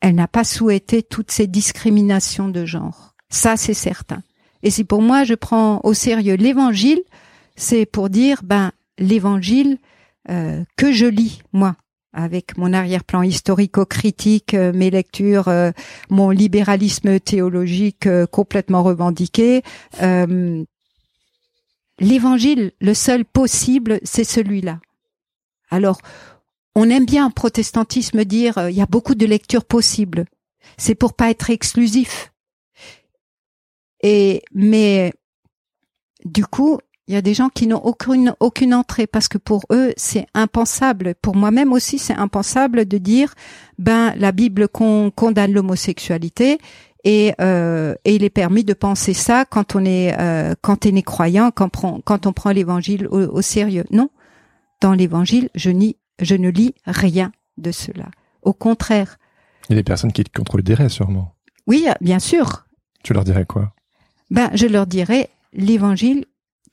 [0.02, 3.16] elle n'a pas souhaité toutes ces discriminations de genre.
[3.30, 4.22] Ça, c'est certain.
[4.64, 7.02] Et si pour moi je prends au sérieux l'évangile,
[7.56, 9.78] c'est pour dire, ben, l'évangile
[10.30, 11.76] euh, que je lis, moi,
[12.14, 15.72] avec mon arrière-plan historico-critique, euh, mes lectures, euh,
[16.10, 19.62] mon libéralisme théologique euh, complètement revendiqué.
[22.02, 24.80] L'évangile, le seul possible, c'est celui-là.
[25.70, 26.00] Alors,
[26.80, 30.26] on aime bien en protestantisme dire il y a beaucoup de lectures possibles.
[30.78, 32.32] C'est pour pas être exclusif.
[34.02, 35.12] Et mais
[36.24, 39.64] du coup, il y a des gens qui n'ont aucune aucune entrée parce que pour
[39.72, 41.16] eux c'est impensable.
[41.22, 43.34] Pour moi-même aussi c'est impensable de dire
[43.78, 46.60] ben la Bible condamne l'homosexualité
[47.04, 51.02] et, euh, et il est permis de penser ça quand on est euh, quand on
[51.02, 51.70] croyant quand,
[52.06, 53.86] quand on prend l'Évangile au, sérieux.
[53.92, 54.10] Non,
[54.80, 55.72] dans l'évangile, je,
[56.20, 58.10] je ne lis rien de cela.
[58.42, 59.18] Au contraire.
[59.70, 61.34] Il y a des personnes qui te contrediraient sûrement.
[61.68, 62.66] Oui, bien sûr.
[63.04, 63.74] Tu leur dirais quoi?
[64.32, 66.26] Ben, je leur dirais l'évangile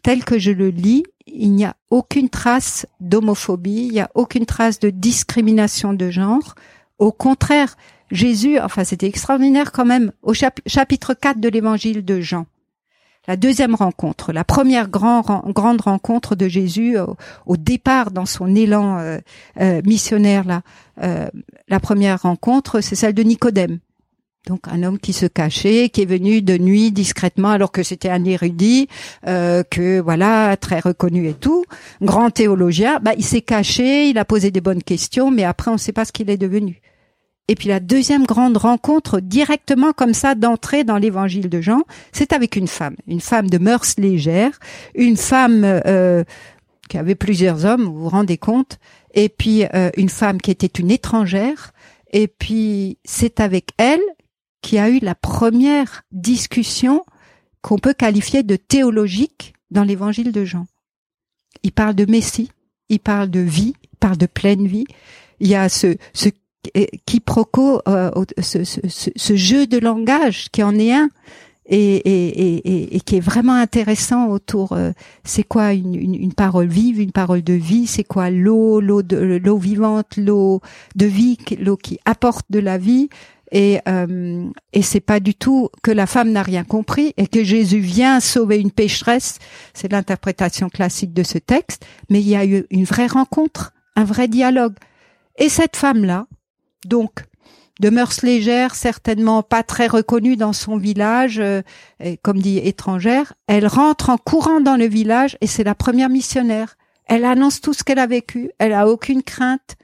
[0.03, 4.47] tel que je le lis, il n'y a aucune trace d'homophobie, il n'y a aucune
[4.47, 6.55] trace de discrimination de genre.
[6.99, 7.77] Au contraire,
[8.13, 12.47] Jésus, enfin c'était extraordinaire quand même, au chapitre 4 de l'évangile de Jean,
[13.29, 16.97] la deuxième rencontre, la première grande rencontre de Jésus
[17.47, 19.19] au, départ dans son élan euh,
[19.61, 20.62] euh, missionnaire là.
[21.03, 21.27] Euh,
[21.69, 23.79] la première rencontre, c'est celle de Nicodème.
[24.47, 28.11] Donc un homme qui se cachait, qui est venu de nuit discrètement alors que c'était
[28.11, 28.87] un érudit,
[29.25, 31.65] que voilà très reconnu et tout,
[32.01, 33.01] grand théologien.
[33.03, 35.93] Bah il s'est caché, il a posé des bonnes questions, mais après on ne sait
[35.93, 36.81] pas ce qu'il est devenu.
[37.49, 41.83] Et puis la deuxième grande rencontre directement comme ça d'entrer dans l'évangile de Jean,
[42.13, 44.59] c'est avec une femme, une femme de mœurs légères,
[44.95, 46.25] une femme euh,
[46.89, 48.79] qui avait plusieurs hommes, vous vous rendez compte,
[49.15, 51.73] et puis euh, une femme qui était une étrangère,
[52.13, 54.03] et puis c'est avec elle
[54.61, 57.05] qui a eu la première discussion
[57.63, 60.67] qu'on peut qualifier de théologique dans l'évangile de Jean.
[61.63, 62.51] Il parle de Messie,
[62.89, 64.87] il parle de vie, il parle de pleine vie.
[65.41, 66.29] Il y a ce, ce
[67.07, 68.81] quiproquo, euh, ce, ce,
[69.14, 71.09] ce, jeu de langage qui en est un
[71.68, 74.72] et, et, et, et qui est vraiment intéressant autour.
[74.72, 74.92] Euh,
[75.24, 79.02] c'est quoi une, une, une, parole vive, une parole de vie C'est quoi l'eau, l'eau
[79.02, 80.61] de l'eau vivante, l'eau
[80.94, 83.09] de vie, l'eau qui apporte de la vie
[83.52, 87.44] et, euh, et c'est pas du tout que la femme n'a rien compris et que
[87.44, 89.38] Jésus vient sauver une pécheresse.
[89.72, 91.87] C'est l'interprétation classique de ce texte.
[92.11, 94.74] Mais il y a eu une vraie rencontre, un vrai dialogue.
[95.38, 96.26] Et cette femme-là,
[96.87, 97.25] donc,
[97.81, 101.62] de mœurs légères, certainement pas très reconnue dans son village, euh,
[102.22, 106.77] comme dit étrangère, elle rentre en courant dans le village et c'est la première missionnaire.
[107.07, 109.77] Elle annonce tout ce qu'elle a vécu, elle a aucune crainte.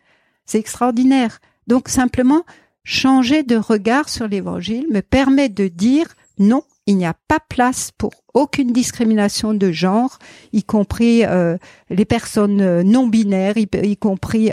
[0.47, 1.39] C'est extraordinaire.
[1.67, 2.45] Donc simplement,
[2.83, 6.07] changer de regard sur l'évangile me permet de dire
[6.39, 10.19] non, il n'y a pas place pour aucune discrimination de genre,
[10.53, 11.59] y compris euh,
[11.91, 14.51] les personnes euh, non binaires, y compris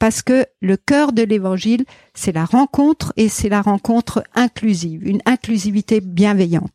[0.00, 1.84] parce que le cœur de l'évangile,
[2.14, 6.72] c'est la rencontre et c'est la rencontre inclusive, une inclusivité bienveillante.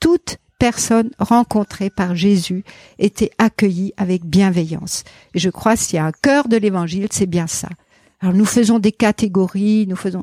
[0.00, 2.64] Toute personne rencontrée par Jésus
[2.98, 5.02] était accueillie avec bienveillance.
[5.34, 7.68] Et je crois s'il y a un cœur de l'évangile, c'est bien ça.
[8.20, 10.22] Alors nous faisons des catégories, nous faisons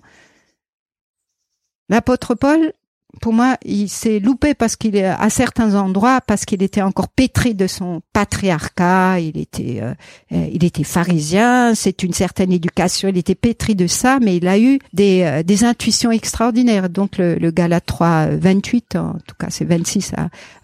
[1.89, 2.71] L'apôtre Paul
[3.21, 7.07] pour moi, il s'est loupé parce qu'il est à certains endroits parce qu'il était encore
[7.07, 9.19] pétri de son patriarcat.
[9.19, 9.93] Il était, euh,
[10.31, 11.75] euh, il était pharisien.
[11.75, 13.09] C'est une certaine éducation.
[13.09, 16.89] Il était pétri de ça, mais il a eu des, euh, des intuitions extraordinaires.
[16.89, 20.13] Donc le, le Galate 3, 28, en tout cas c'est 26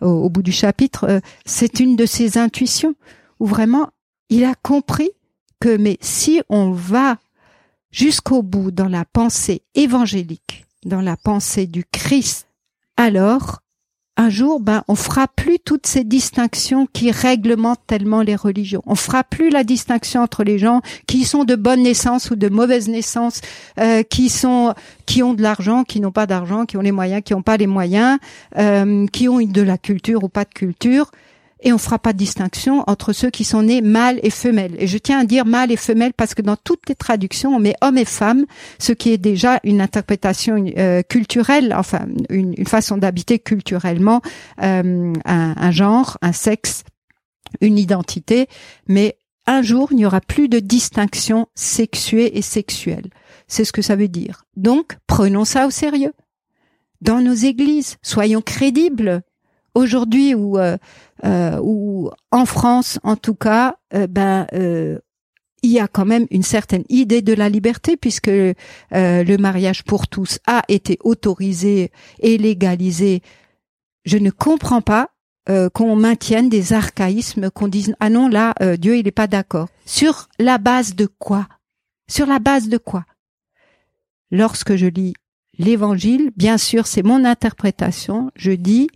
[0.02, 2.96] au, au, bout du chapitre, c'est une de ses intuitions
[3.40, 3.90] où vraiment
[4.30, 5.12] il a compris
[5.60, 7.18] que mais si on va
[7.92, 12.48] jusqu'au bout dans la pensée évangélique dans la pensée du Christ,
[12.98, 13.62] alors
[14.18, 18.84] un jour, ben, on fera plus toutes ces distinctions qui réglementent tellement les religions.
[18.86, 22.50] On fera plus la distinction entre les gens qui sont de bonne naissance ou de
[22.50, 23.42] mauvaise naissance,
[23.80, 27.24] euh, qui sont, qui ont de l'argent, qui n'ont pas d'argent, qui ont les moyens,
[27.24, 28.20] qui n'ont pas les moyens,
[28.58, 31.10] euh, qui ont de la culture ou pas de culture
[31.62, 34.76] et on fera pas de distinction entre ceux qui sont nés mâles et femelles.
[34.80, 37.60] Et je tiens à dire mâles et femelles parce que dans toutes les traductions, on
[37.60, 38.46] met hommes et femmes,
[38.80, 44.22] ce qui est déjà une interprétation euh, culturelle, enfin une, façon d'habiter culturellement
[44.62, 46.84] euh, un, genre, un sexe,
[47.60, 48.48] une identité,
[48.88, 53.10] mais un jour, il n'y aura plus de distinction sexuée et sexuelle.
[53.48, 54.46] C'est ce que ça veut dire.
[54.56, 56.14] Donc, prenons ça au sérieux.
[57.02, 59.24] Dans nos églises, soyons crédibles
[59.74, 60.78] aujourd'hui où, euh,
[61.24, 61.60] euh
[62.32, 65.00] en France en tout cas, euh, ben euh,
[65.64, 70.08] il y a quand même une certaine idée de la liberté puisque le mariage pour
[70.08, 73.22] tous a été autorisé et légalisé.
[74.04, 75.10] Je ne comprends pas
[75.46, 79.68] qu'on maintienne des archaïsmes, qu'on dise ah non là Dieu il n'est pas d'accord.
[79.86, 81.48] Sur la base de quoi?
[82.10, 83.06] Sur la base de quoi?
[84.32, 85.14] Lorsque je lis
[85.60, 88.90] l'Évangile, bien sûr c'est mon interprétation, je dis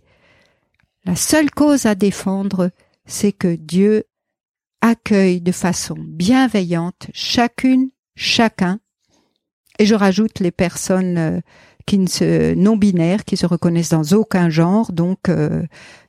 [1.06, 2.72] la seule cause à défendre,
[3.06, 4.06] c'est que Dieu
[4.82, 8.80] accueille de façon bienveillante chacune, chacun,
[9.80, 11.40] et je rajoute les personnes euh,
[11.86, 14.92] qui ne se non binaires, qui se reconnaissent dans aucun genre.
[14.92, 15.64] Donc, euh,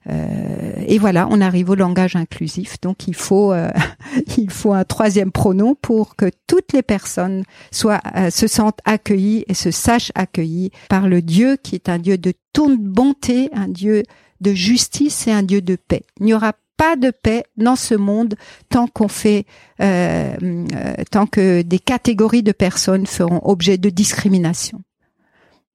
[0.09, 2.80] euh, et voilà, on arrive au langage inclusif.
[2.80, 3.52] Donc, il faut
[4.38, 9.54] il faut un troisième pronom pour que toutes les personnes soient se sentent accueillies et
[9.54, 14.04] se sachent accueillies par le Dieu qui est un Dieu de toute bonté, un Dieu
[14.40, 16.03] de justice et un Dieu de paix.
[16.20, 18.35] Il n'y aura pas de paix dans ce monde
[18.68, 19.46] tant qu'on fait,
[19.81, 24.83] euh, euh, tant que des catégories de personnes feront objet de discrimination,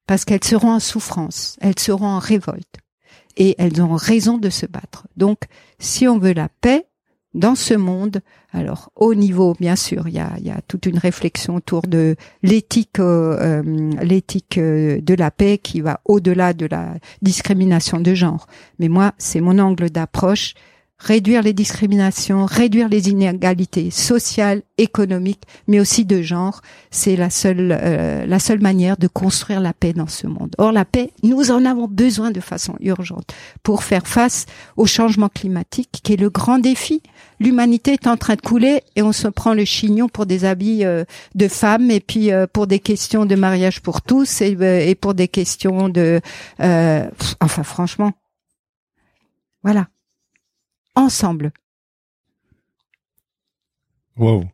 [0.07, 2.77] parce qu'elles seront en souffrance, elles seront en révolte,
[3.37, 5.07] et elles ont raison de se battre.
[5.17, 5.39] Donc,
[5.79, 6.85] si on veut la paix,
[7.33, 11.83] dans ce monde, alors au niveau, bien sûr, il y a, toute une réflexion autour
[11.83, 18.13] de l'éthique, euh, euh, euh, de la paix qui va au-delà de la discrimination de
[18.13, 18.47] genre.
[18.79, 20.55] Mais moi, c'est mon angle d'approche
[21.01, 26.61] réduire les discriminations, réduire les inégalités sociales, économiques, mais aussi de genre.
[26.91, 30.53] C'est la seule euh, la seule manière de construire la paix dans ce monde.
[30.57, 33.33] Or la paix, nous en avons besoin de façon urgente
[33.63, 34.45] pour faire face
[34.77, 37.01] au changement climatique, qui est le grand défi.
[37.39, 40.85] L'humanité est en train de couler et on se prend le chignon pour des habits
[40.85, 44.55] euh, de femmes et puis euh, pour des questions de mariage pour tous et,
[44.89, 46.21] et pour des questions de
[46.59, 48.11] enfin franchement
[49.63, 49.87] voilà
[50.95, 51.51] ensemble.
[54.17, 54.45] Wow.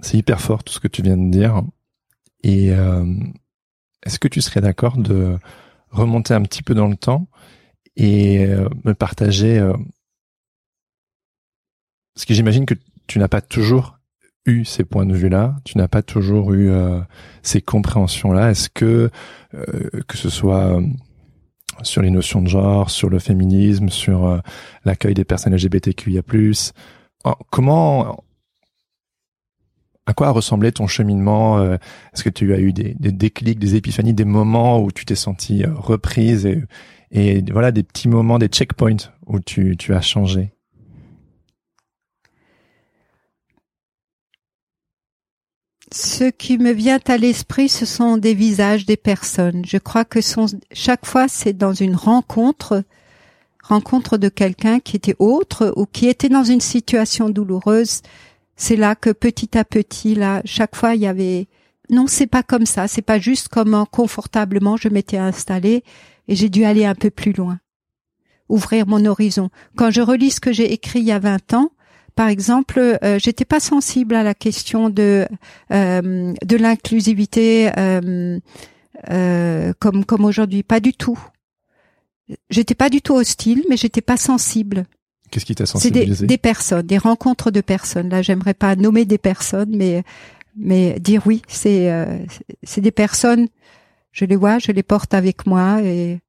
[0.00, 1.62] C'est hyper fort tout ce que tu viens de dire.
[2.42, 3.04] Et euh,
[4.04, 5.38] est-ce que tu serais d'accord de
[5.90, 7.28] remonter un petit peu dans le temps
[7.96, 9.72] et euh, me partager euh,
[12.14, 12.74] ce que j'imagine que
[13.06, 13.98] tu n'as pas toujours
[14.44, 16.70] eu ces points de vue-là, tu n'as pas toujours eu
[17.42, 18.52] ces compréhensions-là.
[18.52, 19.10] Est-ce que
[19.52, 20.80] que ce soit
[21.82, 24.38] sur les notions de genre, sur le féminisme, sur euh,
[24.84, 26.22] l'accueil des personnes LGBTQIA+.
[27.50, 28.22] Comment,
[30.06, 31.76] à quoi a ressemblé ton cheminement euh,
[32.14, 35.64] Est-ce que tu as eu des, déclics, des épiphanies, des moments où tu t'es sentie
[35.64, 36.62] euh, reprise et,
[37.10, 40.55] et voilà des petits moments, des checkpoints où tu, tu as changé?
[45.92, 49.64] Ce qui me vient à l'esprit, ce sont des visages des personnes.
[49.64, 50.18] Je crois que
[50.72, 52.82] chaque fois, c'est dans une rencontre,
[53.62, 58.02] rencontre de quelqu'un qui était autre ou qui était dans une situation douloureuse.
[58.56, 61.46] C'est là que petit à petit, là, chaque fois, il y avait,
[61.88, 62.88] non, c'est pas comme ça.
[62.88, 65.84] C'est pas juste comment confortablement je m'étais installée
[66.26, 67.60] et j'ai dû aller un peu plus loin.
[68.48, 69.50] Ouvrir mon horizon.
[69.76, 71.70] Quand je relis ce que j'ai écrit il y a 20 ans,
[72.16, 75.28] par exemple, euh, j'étais pas sensible à la question de
[75.70, 78.40] euh, de l'inclusivité euh,
[79.10, 81.18] euh, comme comme aujourd'hui, pas du tout.
[82.48, 84.86] J'étais pas du tout hostile, mais j'étais pas sensible.
[85.30, 88.08] Qu'est-ce qui t'a sensibilisé C'est des, des, personnes, des rencontres de personnes.
[88.08, 90.02] Là, j'aimerais pas nommer des personnes, mais
[90.56, 92.18] mais dire oui, c'est euh,
[92.62, 93.48] c'est des personnes.
[94.10, 96.20] Je les vois, je les porte avec moi et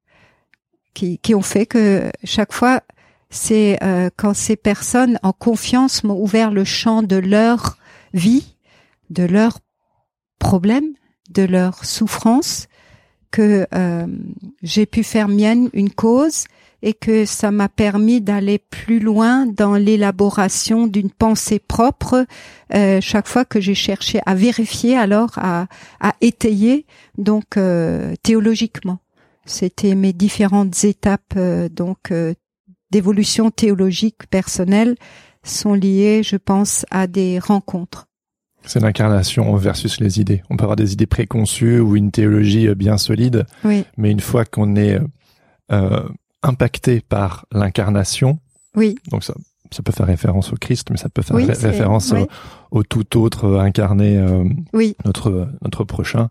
[0.94, 2.82] qui qui ont fait que chaque fois
[3.30, 7.78] c'est euh, quand ces personnes en confiance m'ont ouvert le champ de leur
[8.14, 8.56] vie,
[9.10, 9.60] de leurs
[10.40, 10.94] problèmes,
[11.30, 12.68] de leurs souffrances,
[13.32, 14.08] que euh,
[14.64, 16.46] j'ai pu faire mienne une cause
[16.82, 22.26] et que ça m'a permis d'aller plus loin dans l'élaboration d'une pensée propre
[22.74, 25.68] euh, chaque fois que j'ai cherché à vérifier alors à,
[26.00, 26.86] à étayer
[27.18, 27.58] donc
[28.24, 29.00] théologiquement.
[29.46, 31.38] C'était mes différentes étapes
[31.72, 32.12] donc
[32.92, 34.96] d'évolution théologique personnelle
[35.44, 38.08] sont liées, je pense, à des rencontres.
[38.64, 40.44] C'est l'incarnation versus les idées.
[40.50, 43.86] On peut avoir des idées préconçues ou une théologie bien solide, oui.
[43.96, 45.00] mais une fois qu'on est
[45.72, 46.04] euh,
[46.44, 48.40] impacté par l'incarnation,
[48.76, 48.96] oui.
[49.10, 49.34] donc ça,
[49.72, 52.14] ça peut faire référence au Christ, mais ça peut faire référence
[52.72, 54.96] au, tout autre incarné, euh, oui.
[55.06, 56.30] notre notre prochain,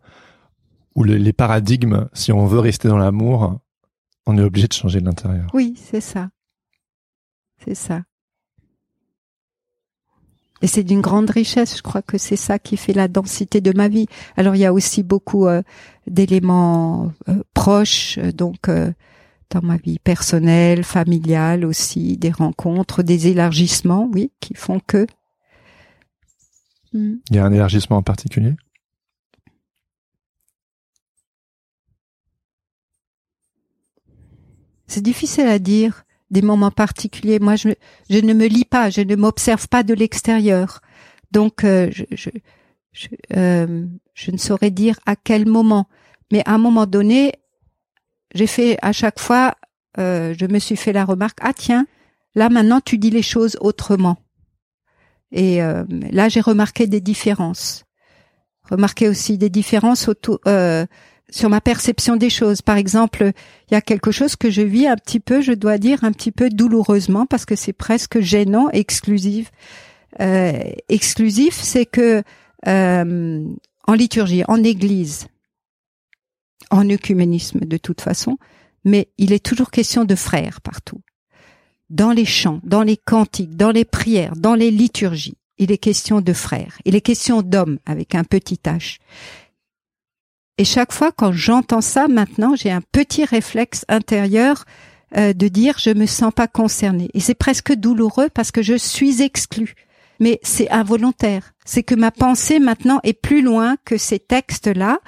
[0.95, 3.61] ou les paradigmes, si on veut rester dans l'amour,
[4.27, 5.47] on est obligé de changer de l'intérieur.
[5.53, 6.31] Oui, c'est ça.
[7.67, 8.03] C'est ça.
[10.63, 11.77] Et c'est d'une grande richesse.
[11.77, 14.07] Je crois que c'est ça qui fait la densité de ma vie.
[14.37, 15.63] Alors il y a aussi beaucoup euh,
[16.07, 18.71] d'éléments euh, proches, euh, donc
[19.51, 25.07] dans ma vie personnelle, familiale aussi, des rencontres, des élargissements, oui, qui font que.
[26.93, 27.17] Hmm.
[27.31, 28.55] Il y a un élargissement en particulier?
[34.87, 37.39] C'est difficile à dire des moments particuliers.
[37.39, 37.69] Moi, je,
[38.11, 40.81] ne me lis pas, je ne m'observe pas de l'extérieur.
[41.31, 41.91] Donc, euh,
[43.37, 45.89] euh, je, ne saurais dire à quel moment.
[46.33, 47.35] Mais à un moment donné,
[48.35, 49.55] j'ai fait à chaque fois,
[49.99, 51.87] euh, je me suis fait la remarque, ah tiens,
[52.35, 54.19] là maintenant tu dis les choses autrement.
[55.33, 57.85] Et là, j'ai remarqué des différences.
[58.71, 60.39] Remarqué aussi des différences autour,
[61.31, 62.63] sur ma perception des choses.
[62.63, 63.33] Par exemple,
[63.71, 66.13] il y a quelque chose que je vis un petit peu, je dois dire, un
[66.13, 69.51] petit peu douloureusement parce que c'est presque gênant, exclusif.
[70.21, 70.59] Euh,
[70.89, 72.23] exclusif, c'est que
[72.67, 73.45] euh,
[73.87, 75.27] en liturgie, en église,
[76.71, 78.39] en œcuménisme de toute façon,
[78.85, 81.01] mais il est toujours question de frères partout.
[81.91, 86.21] Dans les chants, dans les cantiques, dans les prières, dans les liturgies, il est question
[86.21, 86.79] de frères.
[86.85, 88.99] Il est question d'hommes avec un petit H.
[90.59, 94.65] Et chaque fois quand j'entends ça, maintenant, j'ai un petit réflexe intérieur
[95.17, 97.11] euh, de dire je me sens pas concernée.
[97.15, 99.75] Et c'est presque douloureux parce que je suis exclue.
[100.19, 101.53] Mais c'est involontaire.
[101.67, 104.99] C'est que ma pensée maintenant est plus loin que ces textes-là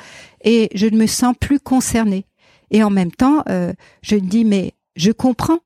[0.45, 2.27] et je ne me sens plus concernée.
[2.71, 3.73] Et en même temps, euh,
[4.03, 5.61] je dis mais je comprends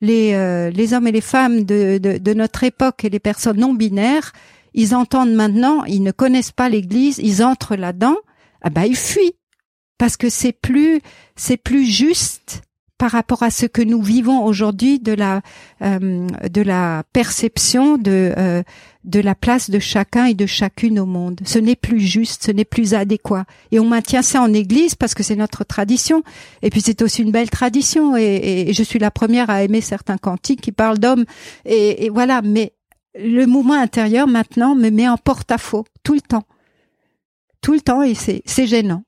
[0.00, 3.72] les euh, les hommes et les femmes de, de notre époque et les personnes non
[3.72, 4.32] binaires,
[4.74, 8.16] ils entendent maintenant, ils ne connaissent pas l'Église, ils entrent là-dedans
[8.62, 9.34] ah bah il fuit
[9.98, 11.00] parce que c'est plus
[11.36, 12.62] c'est plus juste
[13.02, 15.42] par rapport à ce que nous vivons aujourd'hui de la
[15.82, 18.62] euh, de la perception de euh,
[19.02, 21.40] de la place de chacun et de chacune au monde.
[21.44, 23.44] Ce n'est plus juste, ce n'est plus adéquat.
[23.72, 26.22] Et on maintient ça en Église parce que c'est notre tradition.
[26.62, 28.16] Et puis c'est aussi une belle tradition.
[28.16, 31.24] Et, je suis la première à aimer certains cantiques qui parlent d'hommes.
[31.64, 32.40] Et, et voilà.
[32.42, 32.72] Mais
[33.18, 36.44] le mouvement intérieur maintenant me met en porte-à-faux tout le temps
[37.62, 39.04] tout le temps et c'est gênant.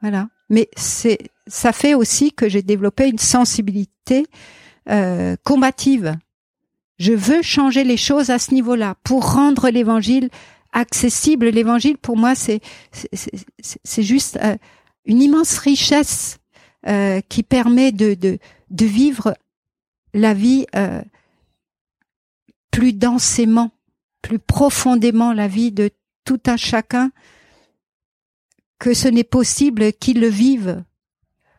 [0.00, 0.28] Voilà.
[0.48, 4.26] Mais c'est ça fait aussi que j'ai développé une sensibilité
[4.88, 6.16] euh, combative.
[6.98, 10.30] Je veux changer les choses à ce niveau-là pour rendre l'évangile
[10.72, 11.48] accessible.
[11.48, 12.60] L'évangile pour moi c'est
[12.92, 14.56] c'est juste euh,
[15.04, 16.38] une immense richesse
[16.86, 19.34] euh, qui permet de, de vivre
[20.14, 20.66] la vie
[22.70, 23.70] plus densément,
[24.22, 25.90] plus profondément la vie de
[26.24, 27.10] tout un chacun
[28.80, 30.82] que ce n'est possible qu'ils le vivent.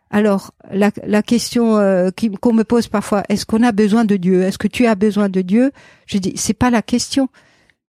[0.10, 0.92] Alors la,
[1.22, 2.10] question euh,
[2.42, 4.42] qu'on me pose parfois, est-ce qu'on a besoin de Dieu?
[4.42, 5.72] Est-ce que tu as besoin de Dieu?
[6.06, 7.30] Je dis, c'est pas la question.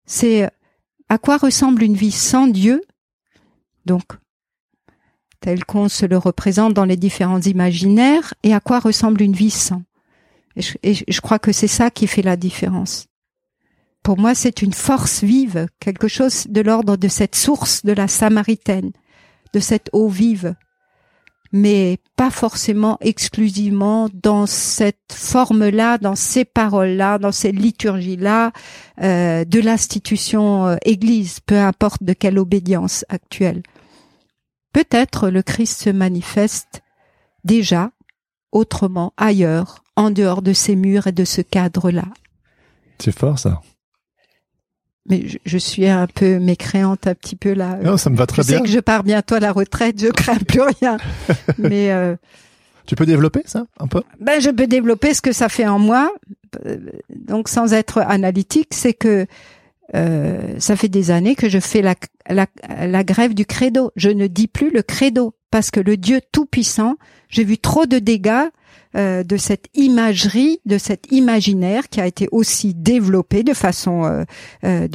[0.06, 0.50] C'est
[1.08, 2.82] à quoi ressemble une vie sans Dieu?
[3.86, 4.04] Donc,
[5.40, 9.52] tel qu'on se le représente dans les différents imaginaires, et à quoi ressemble une vie
[9.52, 9.84] sans?
[10.84, 13.08] Et je crois que c'est ça qui fait la différence.
[14.04, 18.10] Pour moi, c'est une force vive, quelque chose de l'ordre de cette source de la
[18.10, 18.92] Samaritaine
[19.54, 20.56] de cette eau vive,
[21.52, 28.52] mais pas forcément exclusivement dans cette forme-là, dans ces paroles-là, dans ces liturgies-là
[29.02, 33.64] euh, de l'institution euh, Église, peu importe de quelle obédience actuelle.
[34.74, 36.82] Peut-être le Christ se manifeste
[37.44, 37.92] déjà
[38.52, 42.06] autrement, ailleurs, en dehors de ces murs et de ce cadre-là.
[43.00, 43.62] C'est fort ça
[45.08, 47.78] mais je, suis un peu mécréante un petit peu là.
[47.84, 48.58] Non, ça me va très je bien.
[48.58, 50.98] sais que je pars bientôt à la retraite, je crains plus rien.
[51.58, 52.16] mais euh,
[52.86, 54.04] tu peux développer ça un peu?
[54.20, 56.12] Ben je peux développer ce que ça fait en moi.
[57.10, 59.26] Donc sans être analytique, c'est que
[59.96, 61.96] euh, ça fait des années que je fais la,
[62.30, 62.46] la,
[62.86, 63.92] la grève du credo.
[63.96, 66.96] Je ne dis plus le credo parce que le Dieu tout puissant,
[67.30, 68.50] j'ai vu trop de dégâts
[68.96, 74.24] euh, de cette imagerie, de cet imaginaire qui a été aussi développé de façon euh,
[74.64, 74.88] euh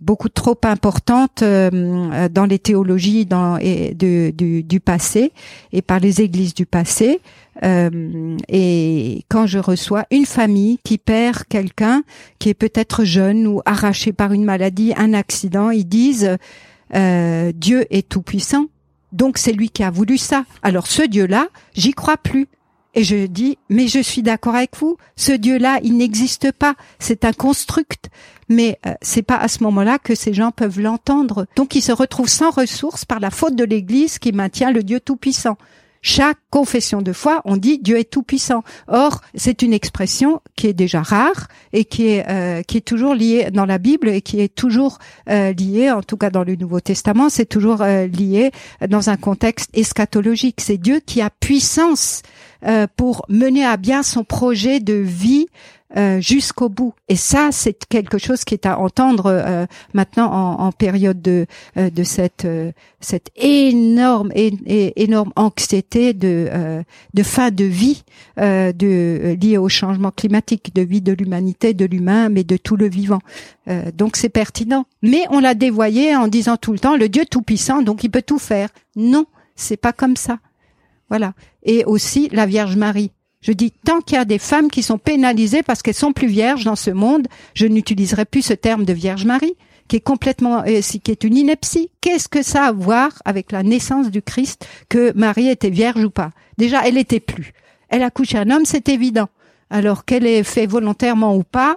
[0.00, 4.32] beaucoup trop importante dans les théologies du,
[4.62, 5.32] du, passé
[5.72, 7.20] et par les églises du passé.
[7.62, 12.04] et quand je reçois une famille qui perd quelqu'un
[12.38, 16.36] qui est peut-être jeune ou arraché par une maladie, un accident, ils disent
[16.92, 18.66] Dieu est tout puissant
[19.12, 20.44] donc c'est lui qui a voulu ça.
[20.62, 22.48] Alors ce Dieu-là, j'y crois plus.
[22.98, 24.96] Et je dis, mais je suis d'accord avec vous.
[25.16, 26.74] Ce Dieu-là, il n'existe pas.
[26.98, 28.08] C'est un construct.
[28.48, 31.46] Mais euh, c'est pas à ce moment-là que ces gens peuvent l'entendre.
[31.56, 34.98] Donc ils se retrouvent sans ressources par la faute de l'Église qui maintient le Dieu
[34.98, 35.58] tout-puissant
[36.02, 38.62] chaque confession de foi, on dit Dieu est tout puissant.
[38.88, 43.14] Or, c'est une expression qui est déjà rare et qui est euh, qui est toujours
[43.14, 46.56] liée dans la Bible et qui est toujours euh, liée, en tout cas dans le
[46.56, 48.50] Nouveau Testament, c'est toujours euh, lié
[48.88, 50.60] dans un contexte eschatologique.
[50.60, 52.22] C'est Dieu qui a puissance
[52.96, 55.46] pour mener à bien son projet de vie
[55.96, 56.94] euh, jusqu'au bout.
[57.08, 61.46] Et ça, c'est quelque chose qui est à entendre euh, maintenant en, en, période de
[61.76, 62.44] euh, de cette
[62.98, 66.50] cette énorme énorme anxiété de
[67.14, 68.02] de fin de vie
[68.36, 72.88] de liée au changement climatique, de vie de l'humanité, de l'humain, mais de tout le
[72.88, 73.20] vivant.
[73.94, 74.86] donc c'est pertinent.
[75.02, 78.10] Mais on l'a dévoyé en disant tout le temps le Dieu tout puissant, donc il
[78.10, 78.70] peut tout faire.
[78.96, 80.40] Non, c'est pas comme ça.
[81.08, 81.34] Voilà.
[81.66, 83.10] Et aussi la Vierge Marie.
[83.42, 86.26] Je dis, tant qu'il y a des femmes qui sont pénalisées parce qu'elles sont plus
[86.26, 89.56] vierges dans ce monde, je n'utiliserai plus ce terme de Vierge Marie,
[89.88, 91.90] qui est complètement, euh, qui est une ineptie.
[92.00, 96.02] Qu'est-ce que ça a à voir avec la naissance du Christ, que Marie était vierge
[96.02, 96.30] ou pas?
[96.58, 97.52] Déjà, elle était plus.
[97.88, 99.28] Elle a un homme, c'est évident.
[99.70, 101.76] Alors qu'elle ait fait volontairement ou pas,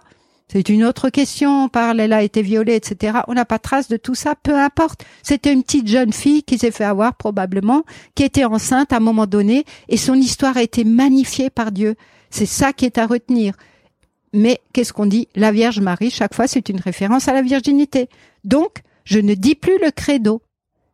[0.52, 1.66] C'est une autre question.
[1.66, 3.20] On parle, elle a été violée, etc.
[3.28, 4.34] On n'a pas trace de tout ça.
[4.36, 5.06] Peu importe.
[5.22, 7.84] C'était une petite jeune fille qui s'est fait avoir probablement,
[8.16, 11.96] qui était enceinte à un moment donné, et son histoire a été magnifiée par Dieu.
[12.32, 13.54] C'est ça qui est à retenir.
[14.34, 15.28] Mais qu'est-ce qu'on dit?
[15.36, 18.10] La Vierge Marie, chaque fois, c'est une référence à la virginité.
[18.44, 20.42] Donc, je ne dis plus le credo.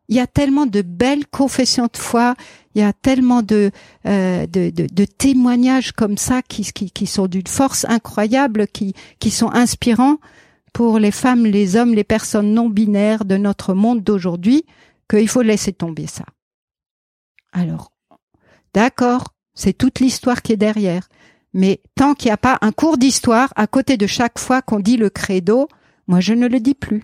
[0.08, 2.36] Il y a tellement de belles confessions de foi,
[2.76, 3.72] il y a tellement de,
[4.06, 9.32] euh, de, de, témoignages comme ça qui, qui, qui sont d'une force incroyable, qui, qui
[9.32, 10.18] sont inspirants
[10.74, 14.66] pour les femmes, les hommes, les personnes non binaires de notre monde d'aujourd'hui,
[15.10, 16.26] qu'il faut laisser tomber ça.
[17.54, 17.94] Alors,
[18.74, 21.08] d'accord, c'est toute l'histoire qui est derrière.
[21.54, 24.82] Mais tant qu'il n'y a pas un cours d'histoire à côté de chaque fois qu'on
[24.82, 25.70] dit le credo,
[26.08, 27.04] moi je ne le dis plus.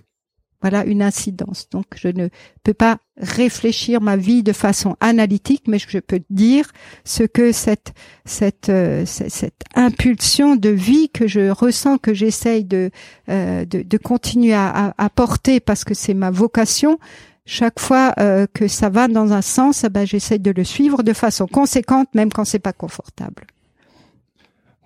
[0.62, 1.68] Voilà une incidence.
[1.70, 2.28] Donc je ne
[2.62, 6.70] peux pas réfléchir ma vie de façon analytique, mais je peux dire
[7.04, 7.92] ce que cette
[8.24, 12.90] cette euh, cette impulsion de vie que je ressens, que j'essaye de,
[13.28, 16.98] euh, de, continuer à, à, porter parce que c'est ma vocation.
[17.44, 21.02] Chaque fois euh, que ça va dans un sens, eh ben j'essaye de le suivre
[21.02, 23.46] de façon conséquente, même quand c'est pas confortable.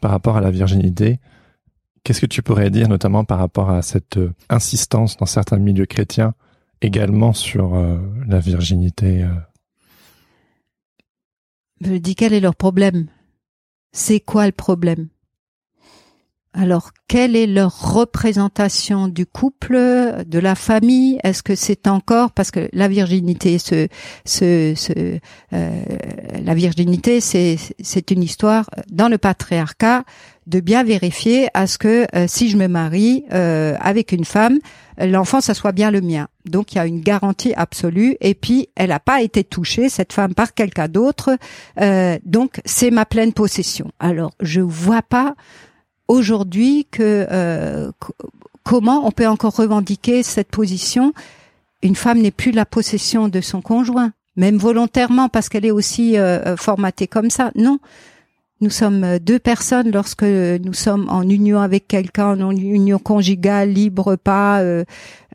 [0.01, 1.19] Par rapport à la virginité,
[2.07, 5.87] Qu'est-ce que tu pourrais dire notamment par rapport à cette euh, insistance dans certains milieux
[5.87, 6.35] chrétiens
[6.81, 7.99] également sur euh,
[8.29, 9.35] la virginité euh?
[11.81, 13.09] Je dis quel est leur problème?
[13.91, 15.09] C'est quoi le problème?
[16.53, 19.77] Alors, quelle est leur représentation du couple,
[20.27, 21.19] de la famille?
[21.25, 23.89] Est-ce que c'est encore parce que la virginité, ce,
[24.25, 25.19] ce, ce
[25.51, 30.05] la virginité, c'est une histoire dans le patriarcat
[30.47, 34.59] de bien vérifier à ce que euh, si je me marie euh, avec une femme,
[34.99, 36.29] l'enfant ça soit bien le mien.
[36.45, 40.13] Donc il y a une garantie absolue et puis elle n'a pas été touchée cette
[40.13, 41.37] femme par quelqu'un d'autre,
[41.81, 43.91] euh, donc c'est ma pleine possession.
[43.99, 45.35] Alors je vois pas
[46.07, 47.93] aujourd'hui que
[48.63, 51.13] comment on peut encore revendiquer cette position.
[51.83, 56.17] Une femme n'est plus la possession de son conjoint, même volontairement parce qu'elle est aussi
[56.57, 57.51] formatée comme ça.
[57.57, 57.81] Non,
[58.61, 63.71] nous sommes euh, deux personnes lorsque nous sommes en union avec quelqu'un, en union conjugale,
[63.71, 64.85] libre, pas, euh,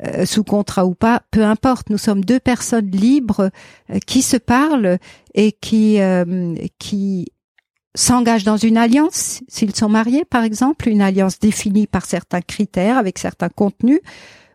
[0.04, 1.90] euh, sous contrat ou pas, peu importe.
[1.90, 3.52] Nous sommes deux personnes libres
[4.08, 4.98] qui se parlent
[5.36, 6.00] et qui
[6.80, 7.28] qui
[7.94, 12.98] s'engagent dans une alliance, s'ils sont mariés par exemple, une alliance définie par certains critères,
[12.98, 14.00] avec certains contenus,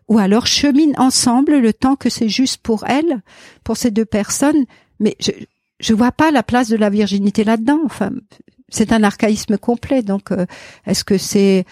[0.07, 3.21] ou alors cheminent ensemble le temps que c'est juste pour elles,
[3.63, 4.65] pour ces deux personnes.
[4.99, 5.31] Mais je
[5.79, 7.79] je vois pas la place de la virginité là-dedans.
[7.85, 8.11] Enfin,
[8.69, 10.01] c'est un archaïsme complet.
[10.01, 10.45] Donc, euh,
[10.85, 11.65] est-ce que c'est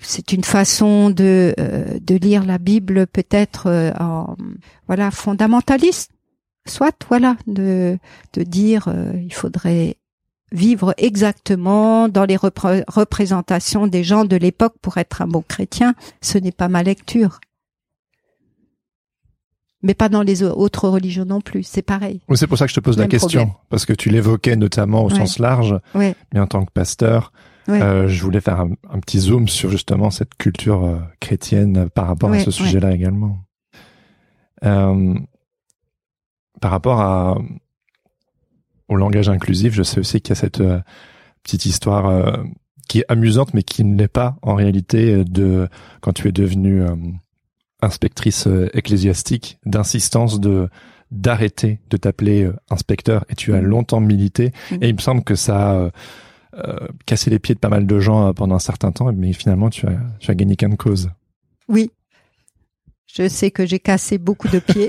[0.00, 4.36] c'est une façon de euh, de lire la Bible peut-être euh, en
[4.86, 6.12] voilà fondamentaliste,
[6.66, 7.98] soit voilà de
[8.34, 9.96] de dire il faudrait
[10.50, 15.94] vivre exactement dans les représentations des gens de l'époque pour être un bon chrétien.
[16.22, 17.40] Ce n'est pas ma lecture
[19.82, 21.62] mais pas dans les autres religions non plus.
[21.62, 22.20] C'est pareil.
[22.28, 25.04] Oui, c'est pour ça que je te pose la question, parce que tu l'évoquais notamment
[25.04, 27.32] au sens large, mais en tant que pasteur,
[27.68, 32.32] euh, je voulais faire un, petit zoom sur justement cette culture euh, chrétienne par rapport
[32.32, 33.44] à ce sujet-là également.
[34.64, 35.14] Euh,
[36.60, 37.38] par rapport à
[38.88, 40.80] au langage inclusif, je sais aussi qu'il y a cette euh,
[41.42, 42.42] petite histoire euh,
[42.88, 45.68] qui est amusante, mais qui ne l'est pas en réalité de
[46.00, 46.82] quand tu es devenu
[47.80, 50.68] inspectrice euh, ecclésiastique d'insistance de
[51.10, 53.64] d'arrêter de t'appeler euh, inspecteur et tu as mm.
[53.64, 54.82] longtemps milité mm.
[54.82, 55.90] et il me semble que ça a
[56.54, 59.70] euh, cassé les pieds de pas mal de gens pendant un certain temps mais finalement
[59.70, 61.10] tu as tu as gagné qu'une cause.
[61.68, 61.90] Oui.
[63.06, 64.88] Je sais que j'ai cassé beaucoup de pieds.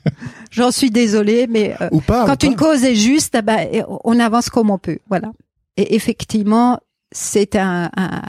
[0.50, 1.76] J'en suis désolée mais
[2.06, 5.32] quand une cause est juste eh ben, on avance comme on peut, voilà.
[5.76, 6.80] Et effectivement,
[7.12, 8.22] c'est un, un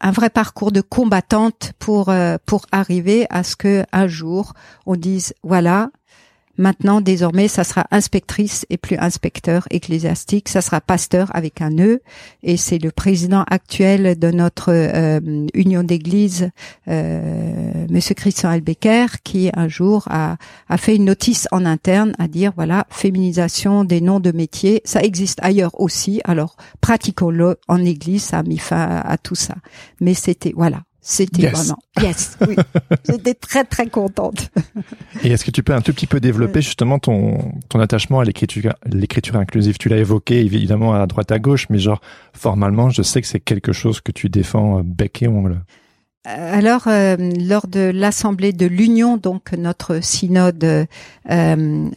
[0.00, 4.54] un vrai parcours de combattante pour euh, pour arriver à ce que un jour
[4.86, 5.90] on dise voilà
[6.58, 10.48] Maintenant, désormais, ça sera inspectrice et plus inspecteur ecclésiastique.
[10.48, 12.02] Ça sera pasteur avec un E.
[12.42, 16.50] Et c'est le président actuel de notre euh, union d'église,
[16.88, 20.36] euh, Monsieur Christian Albecker, qui un jour a,
[20.68, 24.82] a fait une notice en interne à dire voilà féminisation des noms de métiers.
[24.84, 26.20] Ça existe ailleurs aussi.
[26.24, 28.24] Alors pratiquons-le en église.
[28.24, 29.54] Ça a mis fin à tout ça.
[30.00, 32.36] Mais c'était voilà c'était vraiment yes.
[32.46, 32.56] Oui,
[33.08, 34.50] j'étais très très contente.
[35.22, 38.24] Et est-ce que tu peux un tout petit peu développer justement ton ton attachement à
[38.24, 39.78] l'écriture l'écriture inclusive?
[39.78, 42.00] Tu l'as évoqué évidemment à droite à gauche, mais genre
[42.32, 45.62] formalement, je sais que c'est quelque chose que tu défends euh, bec et ongle.
[46.26, 51.88] Euh, alors, euh, lors de l'assemblée de l'Union, donc notre synode, euh,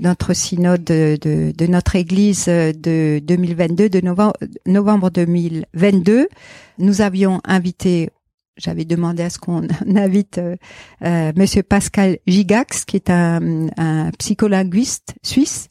[0.00, 4.34] notre synode de, de, de, notre Église de 2022, de novembre,
[4.66, 6.28] novembre 2022,
[6.78, 8.10] nous avions invité
[8.58, 10.56] j'avais demandé à ce qu'on invite euh,
[11.04, 15.68] euh, Monsieur Pascal Gigax, qui est un, un, psycholinguiste suisse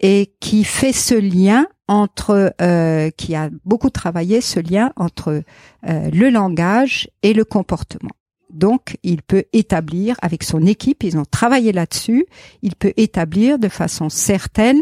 [0.00, 5.42] et qui fait ce lien entre, euh, qui a beaucoup travaillé ce lien entre
[5.88, 8.10] euh, le langage et le comportement.
[8.50, 12.24] Donc, il peut établir avec son équipe, ils ont travaillé là-dessus,
[12.62, 14.80] il peut établir de façon certaine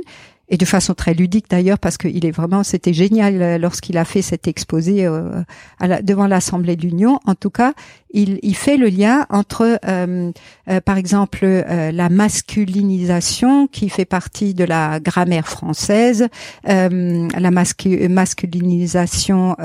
[0.52, 4.04] et de façon très ludique d'ailleurs parce qu'il est vraiment c'était génial euh, lorsqu'il a
[4.04, 5.42] fait cet exposé euh,
[5.80, 7.18] à la, devant l'Assemblée de l'Union.
[7.24, 7.72] En tout cas,
[8.12, 10.30] il, il fait le lien entre, euh,
[10.68, 16.28] euh par exemple, euh, la masculinisation qui fait partie de la grammaire française,
[16.64, 19.56] la mascu masculinisation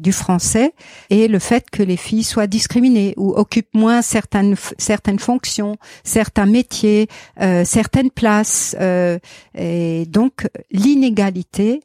[0.00, 0.72] du français
[1.10, 6.46] et le fait que les filles soient discriminées ou occupent moins certaines certaines fonctions, certains
[6.46, 7.08] métiers,
[7.64, 8.76] certaines places.
[10.06, 11.80] Donc, l'inégalité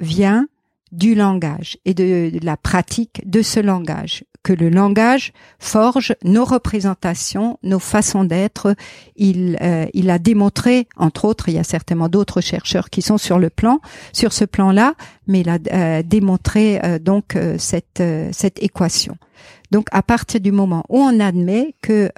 [0.00, 0.46] vient
[0.94, 4.24] du langage et de, la pratique de ce langage.
[4.42, 8.76] Que le langage forge nos représentations, nos façons d'être.
[9.16, 13.16] Il, euh, il a démontré, entre autres, il y a certainement d'autres chercheurs qui sont
[13.16, 13.80] sur le plan,
[14.12, 14.94] sur ce plan-là,
[15.26, 19.16] mais il a euh, démontré euh, donc cette cette équation.
[19.70, 22.10] Donc, à partir du moment où on admet que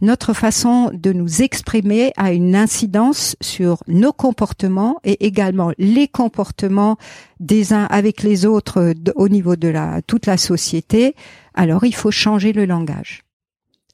[0.00, 6.96] notre façon de nous exprimer a une incidence sur nos comportements et également les comportements
[7.40, 11.14] des uns avec les autres au niveau de la toute la société.
[11.54, 13.24] Alors il faut changer le langage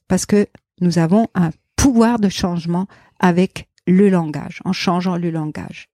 [0.07, 0.47] parce que
[0.81, 2.87] nous avons un pouvoir de changement
[3.19, 5.89] avec le langage en changeant le langage.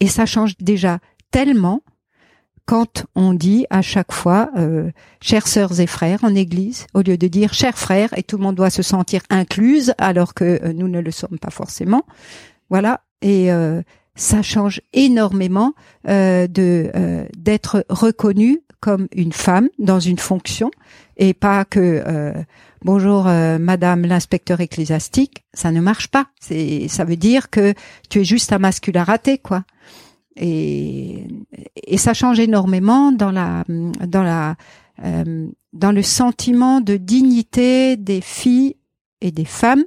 [0.00, 0.98] Et ça change déjà
[1.30, 1.82] tellement
[2.66, 4.90] quand on dit à chaque fois euh,
[5.20, 8.42] chères sœurs et frères en Église, au lieu de dire chers frères et tout le
[8.42, 12.04] monde doit se sentir incluse alors que euh, nous ne le sommes pas forcément.
[12.68, 13.82] Voilà et euh,
[14.16, 15.74] ça change énormément
[16.08, 16.90] euh, de
[17.36, 20.70] d'être reconnue comme une femme dans une fonction
[21.16, 22.34] et pas que
[22.84, 26.26] bonjour madame l'inspecteur ecclésiastique, ça ne marche pas.
[26.40, 27.74] C'est ça veut dire que
[28.10, 29.64] tu es juste un masculin raté quoi
[30.36, 31.26] et,
[31.86, 34.56] et ça change énormément dans la dans la
[35.04, 38.76] euh, dans le sentiment de dignité des filles
[39.20, 39.84] et des femmes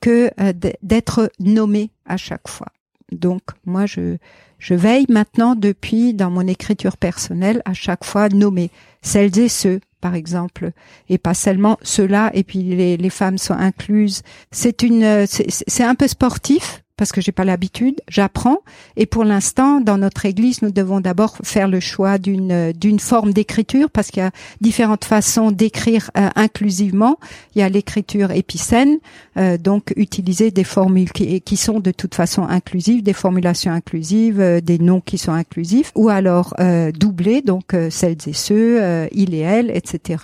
[0.00, 2.68] que euh, d'être nommées à chaque fois.
[3.10, 4.16] Donc moi je
[4.58, 8.70] je veille maintenant depuis dans mon écriture personnelle à chaque fois nommer
[9.02, 10.72] celles et ceux par exemple,
[11.08, 14.22] et pas seulement ceux-là, et puis les, les femmes sont incluses.
[14.50, 18.58] C'est une, c'est un peu sportif, parce que j'ai pas l'habitude, j'apprends
[18.96, 23.32] et pour l'instant dans notre église, nous devons d'abord faire le choix d'une d'une forme
[23.32, 24.30] d'écriture parce qu'il y a
[24.60, 27.18] différentes façons d'écrire euh, inclusivement.
[27.56, 28.98] Il y a l'écriture épicène,
[29.36, 34.40] euh, donc utiliser des formules qui, qui, sont de toute façon inclusives, des formulations inclusives,
[34.40, 36.54] euh, des noms qui sont inclusifs ou alors
[36.94, 40.22] doubler donc celles et ceux, il et elle, etc.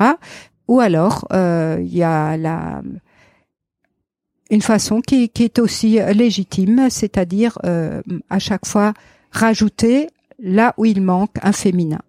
[0.69, 2.83] Ou alors il y a la
[4.51, 8.95] une façon qui, qui, est aussi légitime, c'est-à-dire euh, à chaque fois
[9.31, 12.01] rajouter là où il manque un féminin.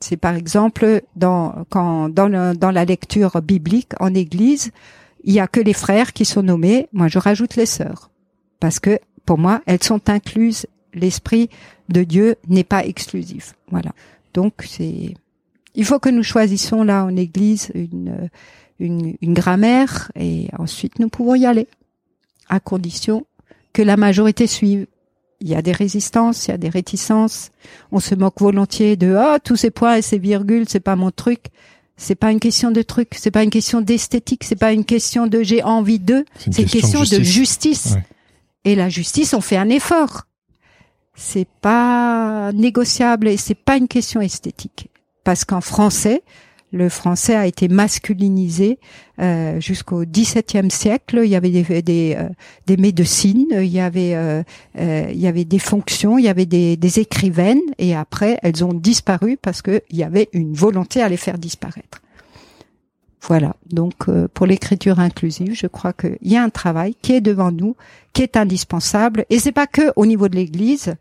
[0.00, 4.70] C'est par exemple dans quand dans, le, dans la lecture biblique en Église,
[5.24, 6.88] il y a que les frères qui sont nommés.
[6.92, 8.10] Moi, je rajoute les sœurs
[8.60, 10.66] parce que pour moi, elles sont incluses.
[10.94, 11.50] L'esprit
[11.88, 13.54] de Dieu n'est pas exclusif.
[13.70, 13.90] Voilà.
[14.34, 15.14] Donc c'est
[15.74, 18.30] il faut que nous choisissons là en Église une
[18.78, 21.68] une, grammaire et ensuite nous pouvons y aller,
[22.48, 23.26] à condition
[23.72, 24.86] que la majorité suive.
[25.40, 27.50] Il y a des résistances, il y a des réticences.
[27.92, 31.10] On se moque volontiers de ah tous ces points et ces virgules, c'est pas mon
[31.10, 31.46] truc.
[31.96, 35.26] C'est pas une question de truc, c'est pas une question d'esthétique, c'est pas une question
[35.26, 37.96] de j'ai envie de, c'est une, question, de justice.
[38.64, 40.26] Et la justice, on fait un effort.
[41.14, 44.88] C'est pas négociable et c'est pas une question esthétique.
[45.24, 46.22] Parce qu'en français,
[46.72, 48.78] le français a été masculinisé
[49.20, 51.20] euh, jusqu'au XVIIe siècle.
[51.24, 54.42] Il y avait des des, euh, médecines, il y avait euh,
[54.78, 58.64] euh, il y avait des fonctions, il y avait des, des écrivaines, et après elles
[58.64, 62.00] ont disparu parce qu'il y avait une volonté à les faire disparaître.
[63.22, 63.56] Voilà.
[63.70, 67.50] Donc euh, pour l'écriture inclusive, je crois qu'il y a un travail qui est devant
[67.50, 67.76] nous,
[68.12, 70.94] qui est indispensable, et c'est pas que au niveau de l'Église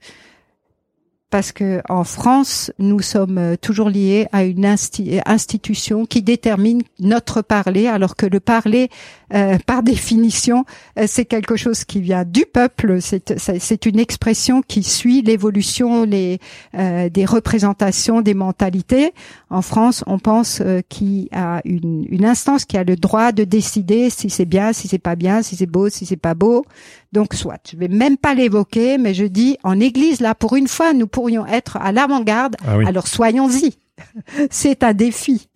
[1.30, 7.42] parce que en France, nous sommes euh, toujours liés à une institution qui détermine notre
[7.42, 8.90] parler, alors que le parler,
[9.34, 10.64] euh, par définition,
[10.98, 13.00] euh, c'est quelque chose qui vient du peuple.
[13.02, 16.40] C'est une expression qui suit l'évolution les
[16.74, 19.14] des représentations, des mentalités.
[19.50, 23.44] En France, on pense qu'il y a une, une instance qui a le droit de
[23.44, 26.66] décider si c'est bien, si c'est pas bien, si c'est beau, si c'est pas beau.
[27.14, 30.68] Donc soit, je vais même pas l'évoquer, mais je dis en Église là, pour une
[30.68, 32.56] fois, nous pourrions être à l'avant-garde.
[32.66, 33.76] Ah alors soyons-y.
[34.52, 35.50] c'est un défi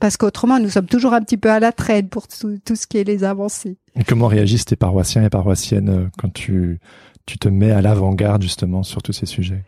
[0.00, 2.86] parce qu'autrement nous sommes toujours un petit peu à la traîne pour tout, tout ce
[2.86, 3.76] qui est les avancées.
[3.94, 6.78] Et comment réagissent tes paroissiens et paroissiennes euh, quand tu
[7.26, 9.64] tu te mets à l'avant-garde justement sur tous ces sujets?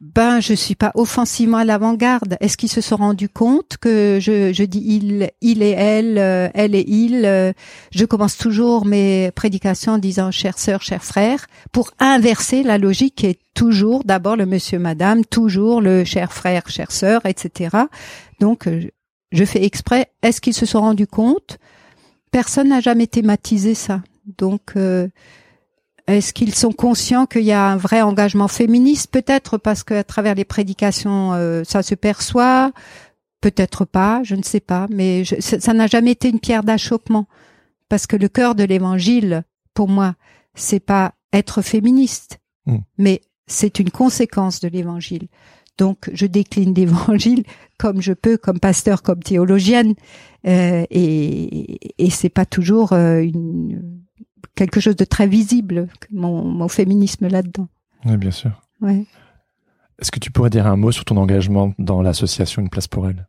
[0.00, 2.36] Ben, je suis pas offensivement à l'avant-garde.
[2.40, 6.48] Est-ce qu'ils se sont rendus compte que je, je dis il, il et elle, euh,
[6.54, 7.24] elle et il.
[7.24, 7.52] Euh,
[7.90, 13.16] je commence toujours mes prédications en disant chère sœur, cher frère, pour inverser la logique
[13.16, 17.76] qui est toujours d'abord le monsieur, madame, toujours le cher frère, chère sœur, etc.
[18.38, 18.88] Donc, euh,
[19.32, 20.12] je fais exprès.
[20.22, 21.58] Est-ce qu'ils se sont rendus compte?
[22.30, 24.02] Personne n'a jamais thématisé ça.
[24.36, 24.74] Donc,
[26.08, 30.34] est-ce qu'ils sont conscients qu'il y a un vrai engagement féministe Peut-être parce qu'à travers
[30.34, 32.72] les prédications, euh, ça se perçoit?
[33.42, 34.86] Peut-être pas, je ne sais pas.
[34.90, 37.26] Mais ça n'a jamais été une pierre d'achoppement.
[37.90, 39.44] Parce que le cœur de l'évangile,
[39.74, 40.14] pour moi,
[40.54, 42.78] c'est pas être féministe, mm.
[42.96, 45.28] mais c'est une conséquence de l'évangile.
[45.76, 47.44] Donc, je décline l'évangile
[47.78, 49.94] comme je peux, comme pasteur, comme théologienne,
[50.46, 53.97] euh, et, et c'est pas toujours euh, une
[54.58, 57.68] quelque chose de très visible, mon, mon féminisme là-dedans.
[58.04, 58.50] Oui, bien sûr.
[58.80, 59.06] Ouais.
[60.00, 63.08] Est-ce que tu pourrais dire un mot sur ton engagement dans l'association Une place pour
[63.08, 63.28] elle?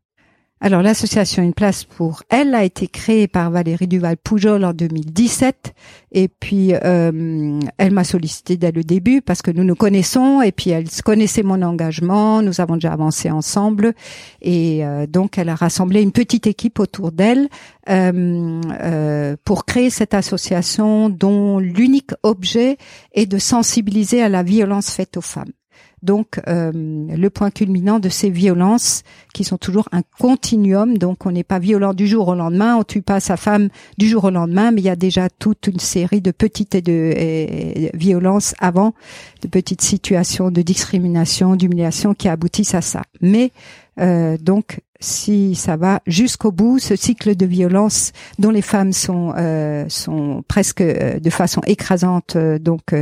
[0.62, 5.74] Alors l'association Une place pour elle a été créée par Valérie Duval-Poujol en 2017
[6.12, 10.51] et puis euh, elle m'a sollicité dès le début parce que nous nous connaissons et
[10.51, 13.93] puis elle connaissait mon engagement, nous avons déjà avancé ensemble.
[14.41, 17.47] Et euh, donc elle a rassemblé une petite équipe autour d'elle
[17.89, 22.78] euh, pour créer cette association dont l'unique objet
[23.14, 25.51] est de sensibiliser à la violence faite aux femmes
[26.04, 30.97] donc euh, le point culminant de ces violences qui sont toujours un continuum.
[30.97, 34.08] Donc on n'est pas violent du jour au lendemain, on tue pas sa femme du
[34.08, 37.97] jour au lendemain, mais il y a déjà toute une série de petites et de
[37.97, 38.93] violences avant,
[39.41, 43.02] de petites situations de discrimination, d'humiliation qui aboutissent à ça.
[43.22, 43.52] Mais
[44.00, 49.34] euh, donc si ça va jusqu'au bout, ce cycle de violence dont les femmes sont
[49.38, 52.93] euh, sont presque de façon écrasante, donc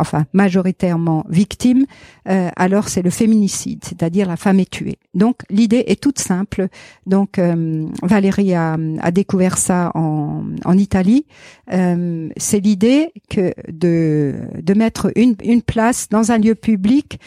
[0.00, 1.86] enfin majoritairement victimes,
[2.28, 4.98] euh, alors c'est le féminicide, c'est-à-dire la femme est tuée.
[5.14, 6.68] Donc l'idée est toute simple.
[7.06, 8.76] Donc euh, Valérie a,
[9.12, 11.26] découvert ça en, Italie.
[11.72, 17.20] Euh, c'est l'idée que de mettre une une place dans un lieu public,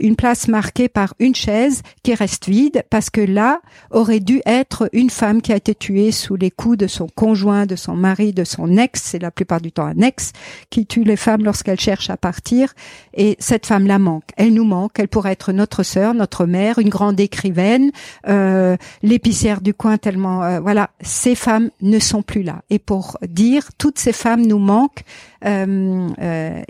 [0.00, 3.60] une place marquée par une chaise qui reste vide parce que là
[3.90, 7.66] aurait dû être une femme qui a été tuée sous les coups de son conjoint,
[7.66, 9.02] de son mari, de son ex.
[9.02, 10.32] C'est la plupart du temps un ex
[10.70, 12.74] qui tue les femmes lorsqu'elles cherchent à partir
[13.14, 14.24] et cette femme la manque.
[14.36, 14.98] Elle nous manque.
[14.98, 17.90] Elle pourrait être notre sœur, notre mère, une grande écrivaine,
[18.28, 19.98] euh, l'épicière du coin.
[19.98, 22.62] Tellement euh, voilà, ces femmes ne sont plus là.
[22.70, 25.04] Et pour dire toutes ces femmes nous manquent,
[25.44, 26.62] euh, euh,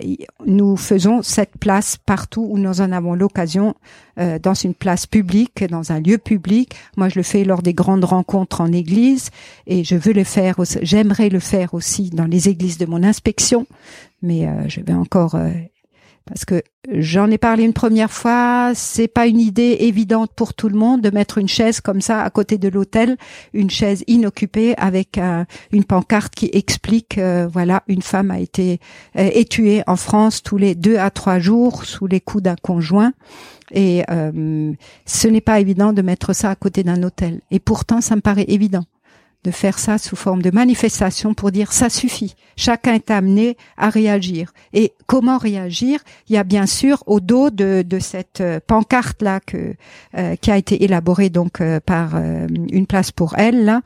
[0.45, 3.75] nous faisons cette place partout où nous en avons l'occasion,
[4.19, 6.75] euh, dans une place publique, dans un lieu public.
[6.97, 9.29] Moi, je le fais lors des grandes rencontres en église
[9.65, 10.55] et je veux le faire.
[10.81, 13.65] J'aimerais le faire aussi dans les églises de mon inspection,
[14.21, 15.35] mais je vais encore
[16.29, 16.61] parce que
[16.91, 21.01] j'en ai parlé une première fois, c'est pas une idée évidente pour tout le monde
[21.01, 23.17] de mettre une chaise comme ça à côté de l'hôtel,
[23.53, 25.19] une chaise inoccupée avec
[25.71, 28.79] une pancarte qui explique euh, voilà une femme a été
[29.17, 33.11] euh, tuée en France tous les deux à trois jours sous les coups d'un conjoint.
[33.71, 34.71] Et euh,
[35.05, 37.41] ce n'est pas évident de mettre ça à côté d'un hôtel.
[37.49, 38.85] Et pourtant ça me paraît évident
[39.45, 42.35] de faire ça sous forme de manifestation pour dire ça suffit.
[42.57, 44.51] Chacun est amené à réagir.
[44.73, 46.01] Et comment réagir?
[46.27, 49.75] Il y a bien sûr au dos de, de cette euh, pancarte là que
[50.17, 53.63] euh, qui a été élaborée donc euh, par une place pour elle.
[53.63, 53.81] Là,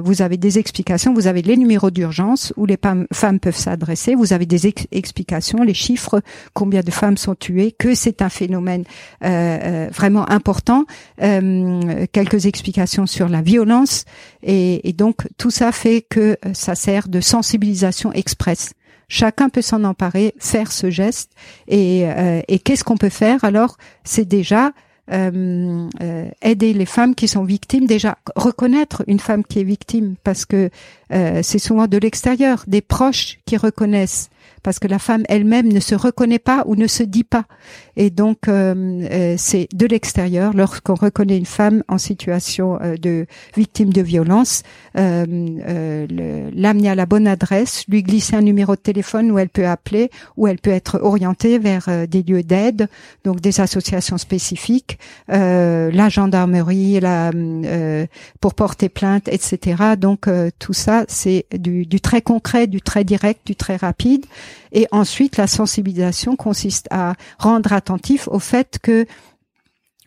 [0.00, 1.12] vous avez des explications.
[1.12, 2.78] Vous avez les numéros d'urgence où les
[3.12, 4.14] femmes peuvent s'adresser.
[4.14, 6.22] Vous avez des explications, les chiffres,
[6.54, 8.84] combien de femmes sont tuées, que c'est un phénomène
[9.20, 10.84] vraiment important.
[11.18, 14.04] quelques explications sur la violence
[14.42, 18.72] et et, donc tout ça fait que euh, ça sert de sensibilisation express.
[19.08, 21.32] Chacun peut s'en emparer, faire ce geste.
[21.68, 23.44] Et, euh, qu'est-ce qu'on peut faire?
[23.44, 24.72] Alors C'est déjà
[25.12, 25.88] euh,
[26.40, 30.70] aider les femmes qui sont victimes, déjà reconnaître une femme qui est victime, parce que
[31.10, 34.30] c'est souvent de l'extérieur, des proches qui reconnaissent
[34.62, 37.44] parce que la femme elle-même ne se reconnaît pas ou ne se dit pas.
[37.96, 38.74] Et donc euh,
[39.10, 44.62] euh, c'est de l'extérieur, lorsqu'on reconnaît une femme en situation euh, de victime de violence,
[44.94, 50.10] l'amener à la bonne adresse, lui glisser un numéro de téléphone où elle peut appeler,
[50.36, 52.88] où elle peut être orientée vers des lieux d'aide,
[53.24, 54.98] donc des associations spécifiques,
[55.28, 57.30] la gendarmerie, la
[58.40, 59.96] pour porter plainte, etc.
[59.98, 64.26] Donc tout ça c'est du, du très concret, du très direct, du très rapide.
[64.72, 69.06] Et ensuite, la sensibilisation consiste à rendre attentif au fait que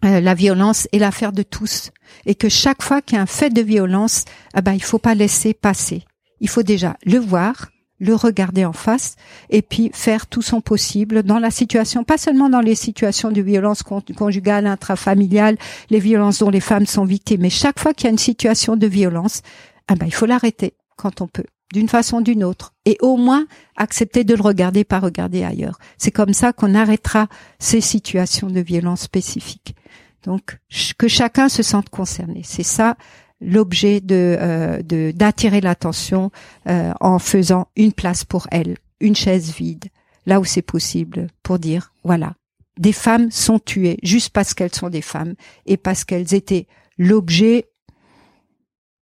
[0.03, 1.91] euh, la violence est l'affaire de tous
[2.25, 4.25] et que chaque fois qu'il y a un fait de violence,
[4.55, 6.03] eh ben il faut pas laisser passer.
[6.41, 9.15] Il faut déjà le voir, le regarder en face
[9.49, 13.41] et puis faire tout son possible dans la situation, pas seulement dans les situations de
[13.41, 15.57] violence conjugale, intrafamiliale,
[15.89, 18.75] les violences dont les femmes sont victimes, mais chaque fois qu'il y a une situation
[18.75, 19.41] de violence,
[19.89, 23.17] eh ben il faut l'arrêter quand on peut d'une façon ou d'une autre, et au
[23.17, 23.45] moins
[23.75, 25.77] accepter de le regarder, pas regarder ailleurs.
[25.97, 27.27] C'est comme ça qu'on arrêtera
[27.59, 29.75] ces situations de violence spécifiques.
[30.23, 30.57] Donc,
[30.97, 32.41] que chacun se sente concerné.
[32.45, 32.95] C'est ça
[33.41, 36.31] l'objet de euh, d'attirer l'attention
[36.69, 39.85] euh, en faisant une place pour elle, une chaise vide,
[40.25, 42.35] là où c'est possible, pour dire voilà,
[42.79, 45.33] des femmes sont tuées juste parce qu'elles sont des femmes
[45.65, 46.67] et parce qu'elles étaient
[46.97, 47.65] l'objet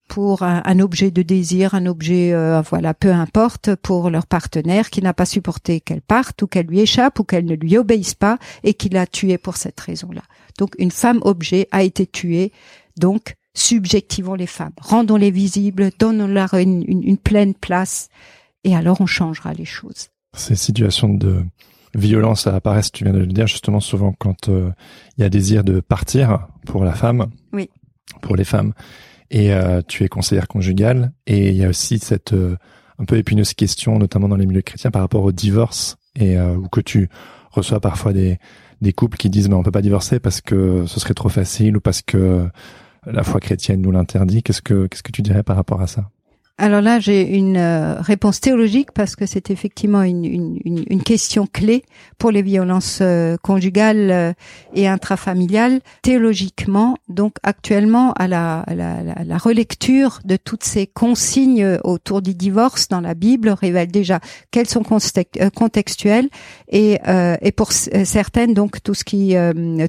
[0.09, 5.03] pour un, objet de désir, un objet, euh, voilà, peu importe, pour leur partenaire qui
[5.03, 8.39] n'a pas supporté qu'elle parte ou qu'elle lui échappe ou qu'elle ne lui obéisse pas
[8.65, 10.23] et qui l'a tuée pour cette raison-là.
[10.59, 12.53] Donc une femme objet a été tuée,
[12.99, 18.09] donc subjectivons les femmes, rendons-les visibles, donnons-leur une, pleine place
[18.65, 20.09] et alors on changera les choses.
[20.35, 21.45] Ces situations de
[21.95, 24.71] violence apparaissent, tu viens de le dire, justement souvent quand euh,
[25.17, 27.69] il y a désir de partir pour la femme, oui.
[28.23, 28.73] pour les femmes
[29.31, 31.13] et euh, tu es conseillère conjugale.
[31.27, 32.57] Et il y a aussi cette euh,
[32.99, 35.97] un peu épineuse question, notamment dans les milieux chrétiens, par rapport au divorce.
[36.17, 37.09] Et euh, ou que tu
[37.51, 38.39] reçois parfois des
[38.81, 41.77] des couples qui disent mais on peut pas divorcer parce que ce serait trop facile
[41.77, 42.49] ou parce que
[43.07, 44.43] la foi chrétienne nous l'interdit.
[44.43, 46.11] Qu'est-ce que qu'est-ce que tu dirais par rapport à ça?
[46.61, 51.47] Alors là, j'ai une euh, réponse théologique parce que c'est effectivement une, une, une, question
[51.47, 51.85] clé
[52.19, 54.33] pour les violences euh, conjugales euh,
[54.75, 55.81] et intrafamiliales.
[56.03, 62.89] Théologiquement, donc actuellement, à la, la, la, relecture de toutes ces consignes autour du divorce
[62.89, 64.19] dans la Bible révèle déjà
[64.51, 66.29] qu'elles sont contextuelles
[66.69, 66.99] et,
[67.41, 69.37] et pour certaines, donc tout ce qui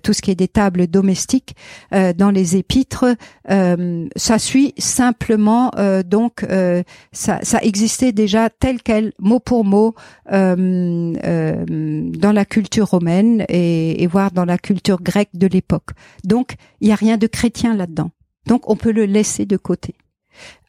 [0.04, 1.56] tout ce qui est des tables domestiques
[1.92, 3.06] dans les épîtres,
[3.48, 5.72] ça suit simplement
[6.06, 9.96] donc euh, ça, existait déjà tel quel, mot pour mot,
[10.32, 15.92] euh, euh, dans la culture romaine et, voire dans la culture grecque de l'époque.
[16.24, 18.12] Donc, il n'y a rien de chrétien là-dedans.
[18.48, 19.96] Donc, on peut le laisser de côté.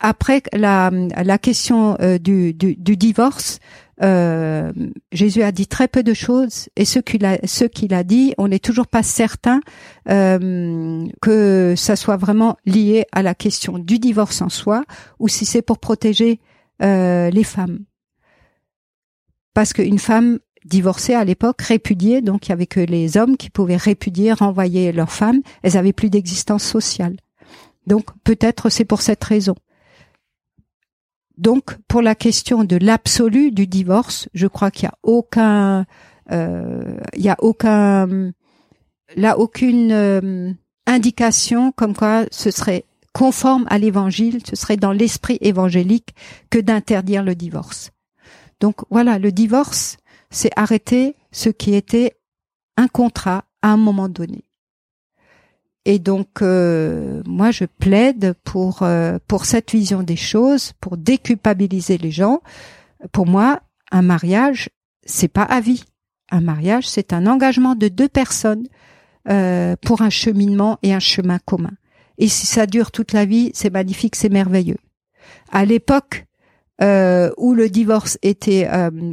[0.01, 3.61] Après la, la question du, du, divorce,
[4.01, 8.49] Jésus a dit très peu de choses et ce qu'il a, ce qu'il dit, on
[8.49, 9.61] n'est toujours pas certain
[10.07, 14.85] que ça soit vraiment lié à la question du divorce en soi
[15.19, 16.41] ou si c'est pour protéger
[16.83, 17.81] euh, les femmes.
[19.53, 23.51] Parce qu'une femme divorcée à l'époque, répudiée, donc il y avait que les hommes qui
[23.51, 27.17] pouvaient répudier, renvoyer leurs femmes, elles avaient plus d'existence sociale.
[27.87, 29.55] Donc peut-être c'est pour cette raison.
[31.41, 35.87] Donc pour la question de l'absolu du divorce, je crois qu'il y a aucun,
[36.31, 38.31] euh, il y a aucun,
[39.17, 40.53] là aucune euh,
[40.87, 42.85] indication comme quoi ce serait
[43.15, 46.15] conforme à l'évangile, ce serait dans l'esprit évangélique
[46.51, 47.91] que d'interdire le divorce.
[48.61, 49.97] Donc voilà, le divorce,
[50.29, 52.19] c'est arrêter ce qui était
[52.77, 54.45] un contrat à un moment donné.
[55.85, 61.97] Et donc euh, moi je plaide pour euh, pour cette vision des choses, pour déculpabiliser
[61.97, 62.43] les gens.
[63.13, 63.61] Pour moi,
[63.91, 64.69] un mariage,
[65.07, 65.85] c'est pas à vie.
[66.31, 68.67] Un mariage, c'est un engagement de deux personnes
[69.29, 71.73] euh, pour un cheminement et un chemin commun.
[72.19, 74.77] Et si ça dure toute la vie, c'est magnifique, c'est merveilleux.
[75.51, 76.27] À l'époque
[76.83, 78.67] où le divorce était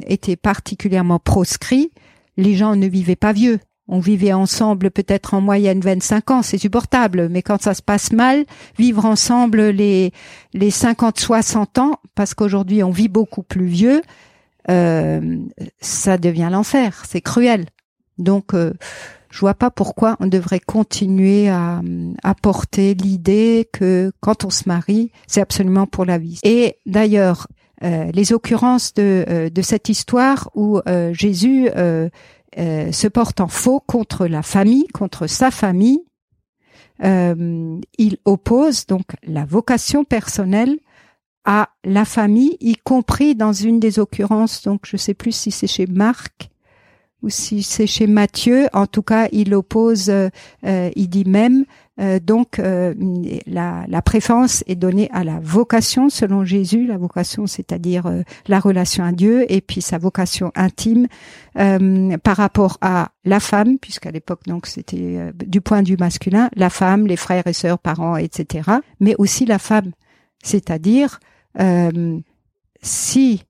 [0.05, 1.91] était particulièrement proscrit,
[2.37, 3.59] les gens ne vivaient pas vieux.
[3.87, 7.29] On vivait ensemble peut-être en moyenne 25 ans, c'est supportable.
[7.29, 8.45] Mais quand ça se passe mal,
[8.77, 10.11] vivre ensemble les
[10.53, 14.01] les 50, 60 ans, parce qu'aujourd'hui on vit beaucoup plus vieux,
[14.69, 15.37] euh,
[15.79, 17.03] ça devient l'enfer.
[17.07, 17.65] C'est cruel.
[18.17, 18.53] Donc
[19.29, 21.81] je vois pas pourquoi on devrait continuer à,
[22.23, 26.39] à porter l'idée que quand on se marie, c'est absolument pour la vie.
[26.43, 27.47] Et d'ailleurs,
[27.83, 30.79] euh, les occurrences de, euh, de cette histoire où
[32.57, 36.01] euh, se porte en faux contre la famille, contre sa famille,
[36.99, 40.79] il oppose donc la vocation personnelle
[41.45, 45.67] à la famille, y compris dans une des occurrences, donc je sais plus si c'est
[45.67, 46.49] chez Marc,
[47.23, 50.29] ou si c'est chez Matthieu, en tout cas, il oppose, euh,
[50.65, 51.65] euh, il dit même,
[51.99, 58.03] euh, donc la, la, préférence est donnée à la vocation selon Jésus, la vocation c'est-à-dire
[58.47, 61.07] la relation à Dieu et puis sa vocation intime
[61.55, 67.07] par rapport à la femme, puisqu'à l'époque donc c'était du point vue masculin, la femme,
[67.07, 68.69] les frères et sœurs, parents, etc.
[68.99, 69.91] Mais aussi la femme,
[70.43, 71.19] c'est-à-dire
[72.83, 73.46] si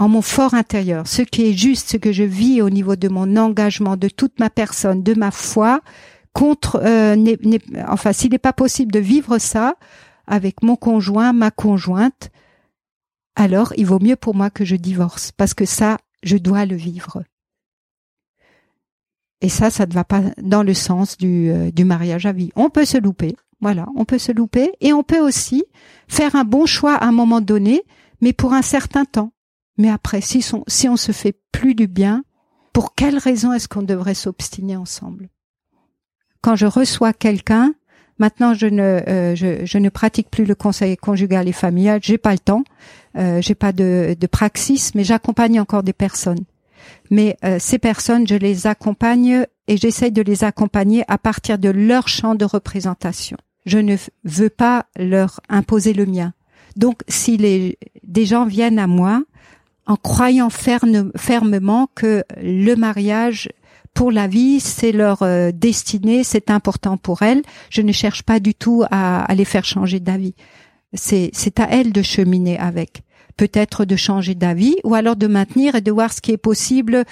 [0.00, 3.08] en mon fort intérieur, ce qui est juste, ce que je vis au niveau de
[3.08, 5.82] mon engagement, de toute ma personne, de ma foi,
[6.32, 6.80] contre,
[7.86, 9.74] enfin, s'il n'est pas possible de vivre ça
[10.26, 12.30] avec mon conjoint, ma conjointe,
[13.36, 16.76] alors il vaut mieux pour moi que je divorce parce que ça, je dois le
[16.76, 17.22] vivre.
[19.42, 22.52] Et ça, ça ne va pas dans le sens du, euh, du mariage à vie.
[22.56, 25.64] On peut se louper, voilà, on peut se louper et on peut aussi
[26.08, 27.82] faire un bon choix à un moment donné,
[28.22, 29.32] mais pour un certain temps.
[29.80, 32.22] Mais après, si, on, si on se fait plus du bien,
[32.74, 35.30] pour quelle raison est-ce qu'on devrait s'obstiner ensemble?
[36.42, 37.72] Quand je reçois quelqu'un,
[38.18, 42.18] maintenant je ne euh, je, je, ne pratique plus le conseil conjugal et familial, j'ai
[42.18, 42.62] pas le temps,
[43.16, 46.44] euh, j'ai pas de, de praxis, mais j'accompagne encore des personnes.
[47.10, 51.70] Mais euh, ces personnes, je les accompagne et j'essaye de les accompagner à partir de
[51.70, 53.38] leur champ de représentation.
[53.64, 56.34] Je ne veux pas leur imposer le mien.
[56.76, 59.22] Donc, si les, des gens viennent à moi
[59.90, 63.48] en croyant fermement que le mariage
[63.92, 68.38] pour la vie, c'est leur euh, destinée, c'est important pour elles, je ne cherche pas
[68.38, 70.34] du tout à, à les faire changer d'avis.
[70.94, 73.02] C'est, c'est à elles de cheminer avec
[73.36, 77.04] peut-être de changer d'avis ou alors de maintenir et de voir ce qui est possible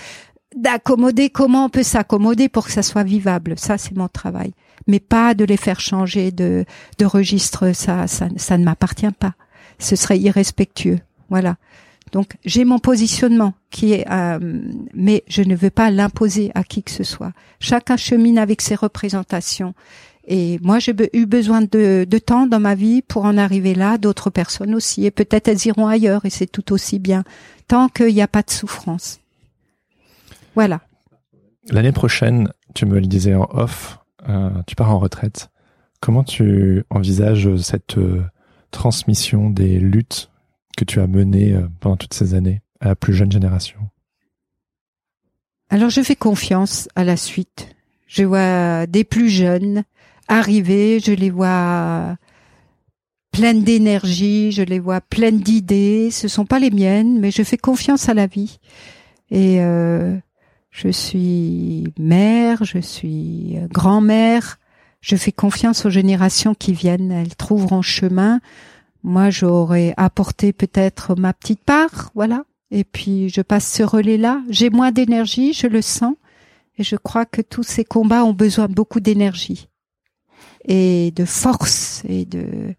[0.55, 3.55] d'accommoder, comment on peut s'accommoder pour que ça soit vivable.
[3.59, 4.53] Ça, c'est mon travail.
[4.87, 6.65] Mais pas de les faire changer de,
[6.99, 9.35] de registre, ça, ça, ça ne m'appartient pas.
[9.81, 11.01] Ce serait irrespectueux.
[11.29, 11.57] Voilà.
[12.13, 14.39] Donc, j'ai mon positionnement qui est, euh,
[14.95, 17.33] mais je ne veux pas l'imposer à qui que ce soit.
[17.61, 19.75] Chacun chemine avec ses représentations
[20.31, 24.29] et moi, j'ai eu besoin de, temps dans ma vie pour en arriver là, d'autres
[24.29, 25.07] personnes aussi.
[25.07, 27.25] Et peut-être elles iront ailleurs et c'est tout aussi bien,
[27.67, 29.21] tant qu'il n'y a pas de souffrance.
[30.55, 30.83] Voilà.
[31.71, 35.49] L'année prochaine, tu me le disais en off, euh, tu pars en retraite.
[36.01, 38.23] Comment tu envisages cette euh,
[38.71, 40.31] transmission des luttes
[40.79, 43.81] que tu as menées euh, pendant toutes ces années à la plus jeune génération
[45.71, 47.75] Alors je fais confiance à la suite.
[48.07, 49.83] Je vois des plus jeunes
[50.29, 52.17] arriver, je les vois
[53.33, 56.11] pleines d'énergie, je les vois pleines d'idées.
[56.13, 58.61] Ce sont pas les miennes, mais je fais confiance à la vie.
[59.31, 60.17] Et euh,
[60.71, 64.59] je suis mère, je suis grand-mère.
[65.01, 67.11] Je fais confiance aux générations qui viennent.
[67.11, 68.41] Elles trouveront chemin.
[69.03, 72.45] Moi, j'aurais apporté peut-être ma petite part, voilà.
[72.71, 74.43] Et puis, je passe ce relais-là.
[74.51, 76.15] J'ai moins d'énergie, je le sens.
[76.77, 79.69] Et je crois que tous ces combats ont besoin de beaucoup d'énergie
[80.65, 82.75] et de force et de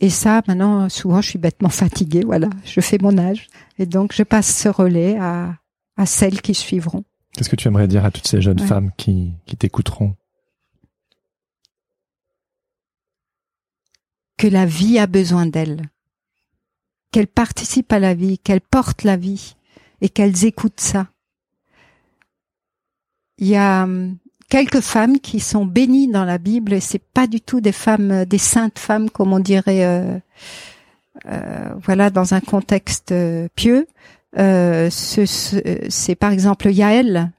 [0.00, 3.48] et ça maintenant souvent je suis bêtement fatiguée voilà je fais mon âge
[3.78, 5.54] et donc je passe ce relais à
[5.96, 7.04] à celles qui suivront.
[7.34, 10.14] Qu'est-ce que tu aimerais dire à toutes ces jeunes femmes qui qui t'écouteront?
[14.42, 15.88] Que la vie a besoin d'elles,
[17.12, 19.54] qu'elles participent à la vie, qu'elles portent la vie
[20.00, 21.06] et qu'elles écoutent ça.
[23.38, 24.16] Il y a hum,
[24.48, 28.10] quelques femmes qui sont bénies dans la Bible et c'est pas du tout des femmes,
[28.10, 30.18] euh, des saintes femmes comme on dirait, euh,
[31.26, 33.14] euh, voilà, dans un contexte
[33.54, 33.86] pieux.
[34.34, 37.30] c'est par exemple Yaël,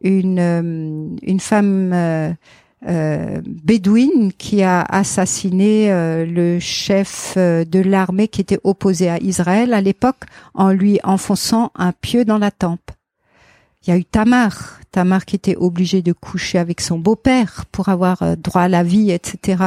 [0.00, 2.34] une une femme
[2.82, 5.90] bédouine qui a assassiné
[6.26, 10.24] le chef de l'armée qui était opposé à Israël à l'époque
[10.54, 12.90] en lui enfonçant un pieu dans la tempe.
[13.86, 17.88] Il y a eu Tamar, Tamar qui était obligée de coucher avec son beau-père pour
[17.88, 19.64] avoir euh, droit à la vie, etc.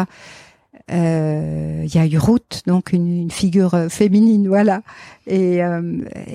[0.92, 4.84] Euh, il y a eu Ruth, donc une, figure euh, féminine, voilà,
[5.26, 5.62] et,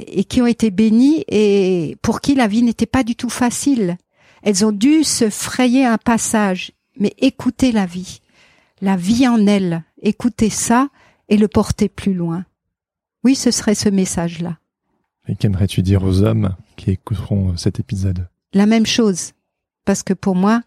[0.09, 3.97] et qui ont été bénies et pour qui la vie n'était pas du tout facile.
[4.49, 8.22] Elles ont dû se frayer un passage, mais écouter la vie,
[8.80, 10.88] la vie en elles, écouter ça
[11.28, 12.46] et le porter plus loin.
[13.24, 14.57] Oui, ce serait ce message-là.
[15.28, 18.26] Et qu'aimerais-tu dire aux hommes qui écouteront cet épisode?
[18.55, 19.32] La même chose.
[19.84, 20.62] Parce que pour moi,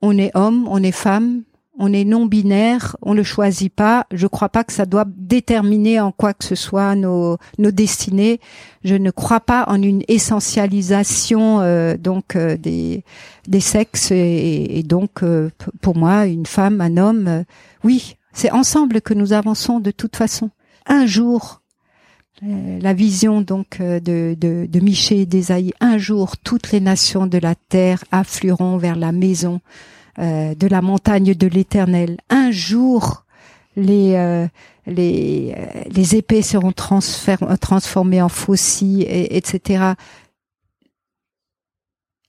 [0.00, 1.42] on est homme, on est femme,
[1.76, 4.06] on est non binaire, on ne choisit pas.
[4.12, 8.40] Je crois pas que ça doit déterminer en quoi que ce soit nos, nos destinées.
[8.84, 13.04] Je ne crois pas en une essentialisation euh, donc euh, des,
[13.48, 15.50] des sexes et, donc euh,
[15.80, 17.44] pour moi une femme, un homme,
[17.82, 20.50] oui, c'est ensemble que nous avançons de toute façon.
[20.86, 21.62] Un jour,
[22.42, 25.72] la vision donc de, de, de Michée et d'Ésaïe.
[25.80, 29.60] Un jour, toutes les nations de la terre afflueront vers la maison
[30.18, 32.18] euh, de la montagne de l'Éternel.
[32.30, 33.24] Un jour,
[33.76, 34.48] les
[34.86, 35.54] les
[35.90, 39.94] les épées seront transformées en faucilles, et, etc.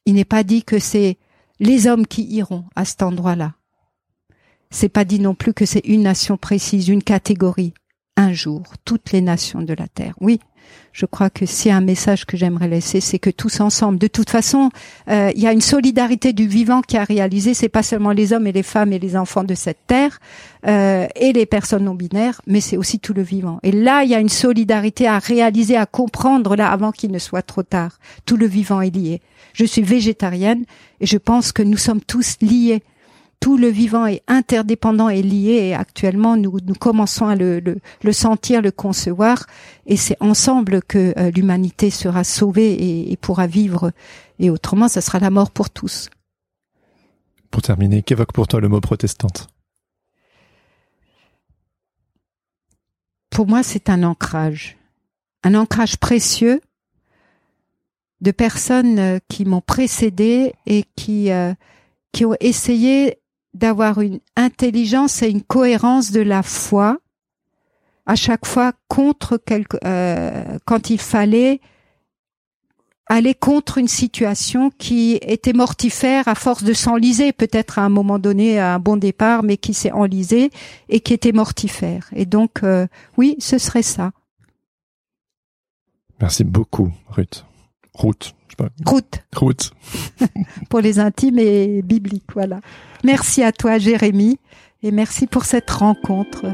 [0.05, 1.17] Il n'est pas dit que c'est
[1.59, 3.53] les hommes qui iront à cet endroit-là.
[4.71, 7.73] C'est pas dit non plus que c'est une nation précise, une catégorie.
[8.17, 10.15] un jour toutes les nations de la terre.
[10.21, 10.39] Oui,
[10.95, 14.29] je crois que c'est un message que j'aimerais laisser, c'est que tous ensemble, de toute
[14.29, 14.69] façon,
[15.09, 18.31] euh, il y a une solidarité du vivant qui a réalisé, c'est pas seulement les
[18.31, 20.19] hommes et les femmes et les enfants de cette terre
[20.65, 23.59] euh, et les personnes non binaires, mais c'est aussi tout le vivant.
[23.61, 27.19] Et là, il y a une solidarité à réaliser, à comprendre là avant qu'il ne
[27.19, 27.99] soit trop tard.
[28.25, 29.19] Tout le vivant est lié.
[29.51, 30.63] Je suis végétarienne
[31.01, 32.81] et je pense que nous sommes tous liés
[33.39, 38.13] tout le vivant est interdépendant et lié et actuellement nous, nous commençons à le, le,
[38.13, 39.45] sentir, le concevoir
[39.85, 43.91] et c'est ensemble que euh, l'humanité sera sauvée et, pourra vivre
[44.39, 46.09] et autrement ça sera la mort pour tous.
[47.51, 49.47] Pour terminer, qu'évoque pour toi le mot protestante?
[53.29, 54.77] Pour moi c'est un ancrage,
[55.43, 56.61] un ancrage précieux
[58.21, 61.53] de personnes euh, qui m'ont précédé et qui euh,
[62.15, 63.19] qui ont essayé
[63.55, 66.97] d'avoir une intelligence et une cohérence de la foi
[68.05, 71.61] à chaque fois contre quelque euh, quand il fallait
[73.07, 78.19] aller contre une situation qui était mortifère à force de s'enliser peut-être à un moment
[78.19, 80.51] donné à un bon départ mais qui s'est enlisée
[80.89, 82.09] et qui était mortifère.
[82.13, 82.87] Et donc euh,
[83.17, 84.11] oui ce serait ça.
[86.19, 87.45] Merci beaucoup Ruth.
[87.93, 88.35] Ruth
[88.85, 89.23] Route.
[89.35, 89.71] Route.
[90.69, 92.59] pour les intimes et bibliques, voilà.
[93.03, 94.39] Merci à toi, Jérémy,
[94.83, 96.45] et merci pour cette rencontre.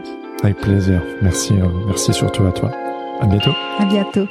[0.44, 1.02] Avec plaisir.
[1.22, 2.72] Merci, euh, merci surtout à toi.
[3.22, 3.52] À bientôt.
[3.78, 4.28] À bientôt.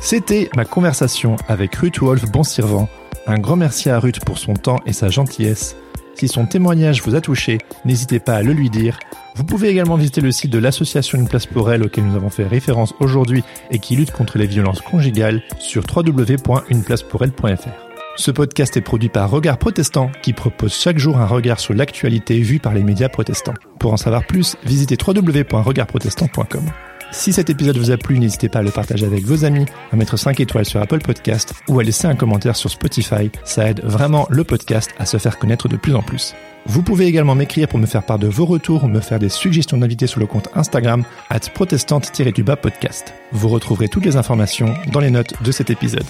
[0.00, 2.88] C'était ma conversation avec Ruth Wolf Bonservant.
[3.26, 5.76] Un grand merci à Ruth pour son temps et sa gentillesse.
[6.16, 8.98] Si son témoignage vous a touché, n'hésitez pas à le lui dire.
[9.34, 12.30] Vous pouvez également visiter le site de l'association Une place pour elle auquel nous avons
[12.30, 17.86] fait référence aujourd'hui et qui lutte contre les violences conjugales sur www.uneplacepourelle.fr.
[18.16, 22.40] Ce podcast est produit par Regard Protestant qui propose chaque jour un regard sur l'actualité
[22.40, 23.52] vue par les médias protestants.
[23.78, 26.70] Pour en savoir plus, visitez www.regardprotestant.com.
[27.12, 29.96] Si cet épisode vous a plu, n'hésitez pas à le partager avec vos amis, à
[29.96, 33.30] mettre 5 étoiles sur Apple Podcast ou à laisser un commentaire sur Spotify.
[33.44, 36.34] Ça aide vraiment le podcast à se faire connaître de plus en plus.
[36.66, 39.28] Vous pouvez également m'écrire pour me faire part de vos retours ou me faire des
[39.28, 43.14] suggestions d'invités sur le compte Instagram at protestante-du-bas podcast.
[43.32, 46.06] Vous retrouverez toutes les informations dans les notes de cet épisode.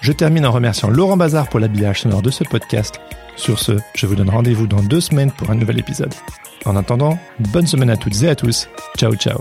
[0.00, 3.00] Je termine en remerciant Laurent Bazar pour l'habillage sonore de ce podcast.
[3.36, 6.14] Sur ce, je vous donne rendez-vous dans deux semaines pour un nouvel épisode.
[6.64, 7.18] En attendant,
[7.52, 8.68] bonne semaine à toutes et à tous.
[8.96, 9.40] Ciao ciao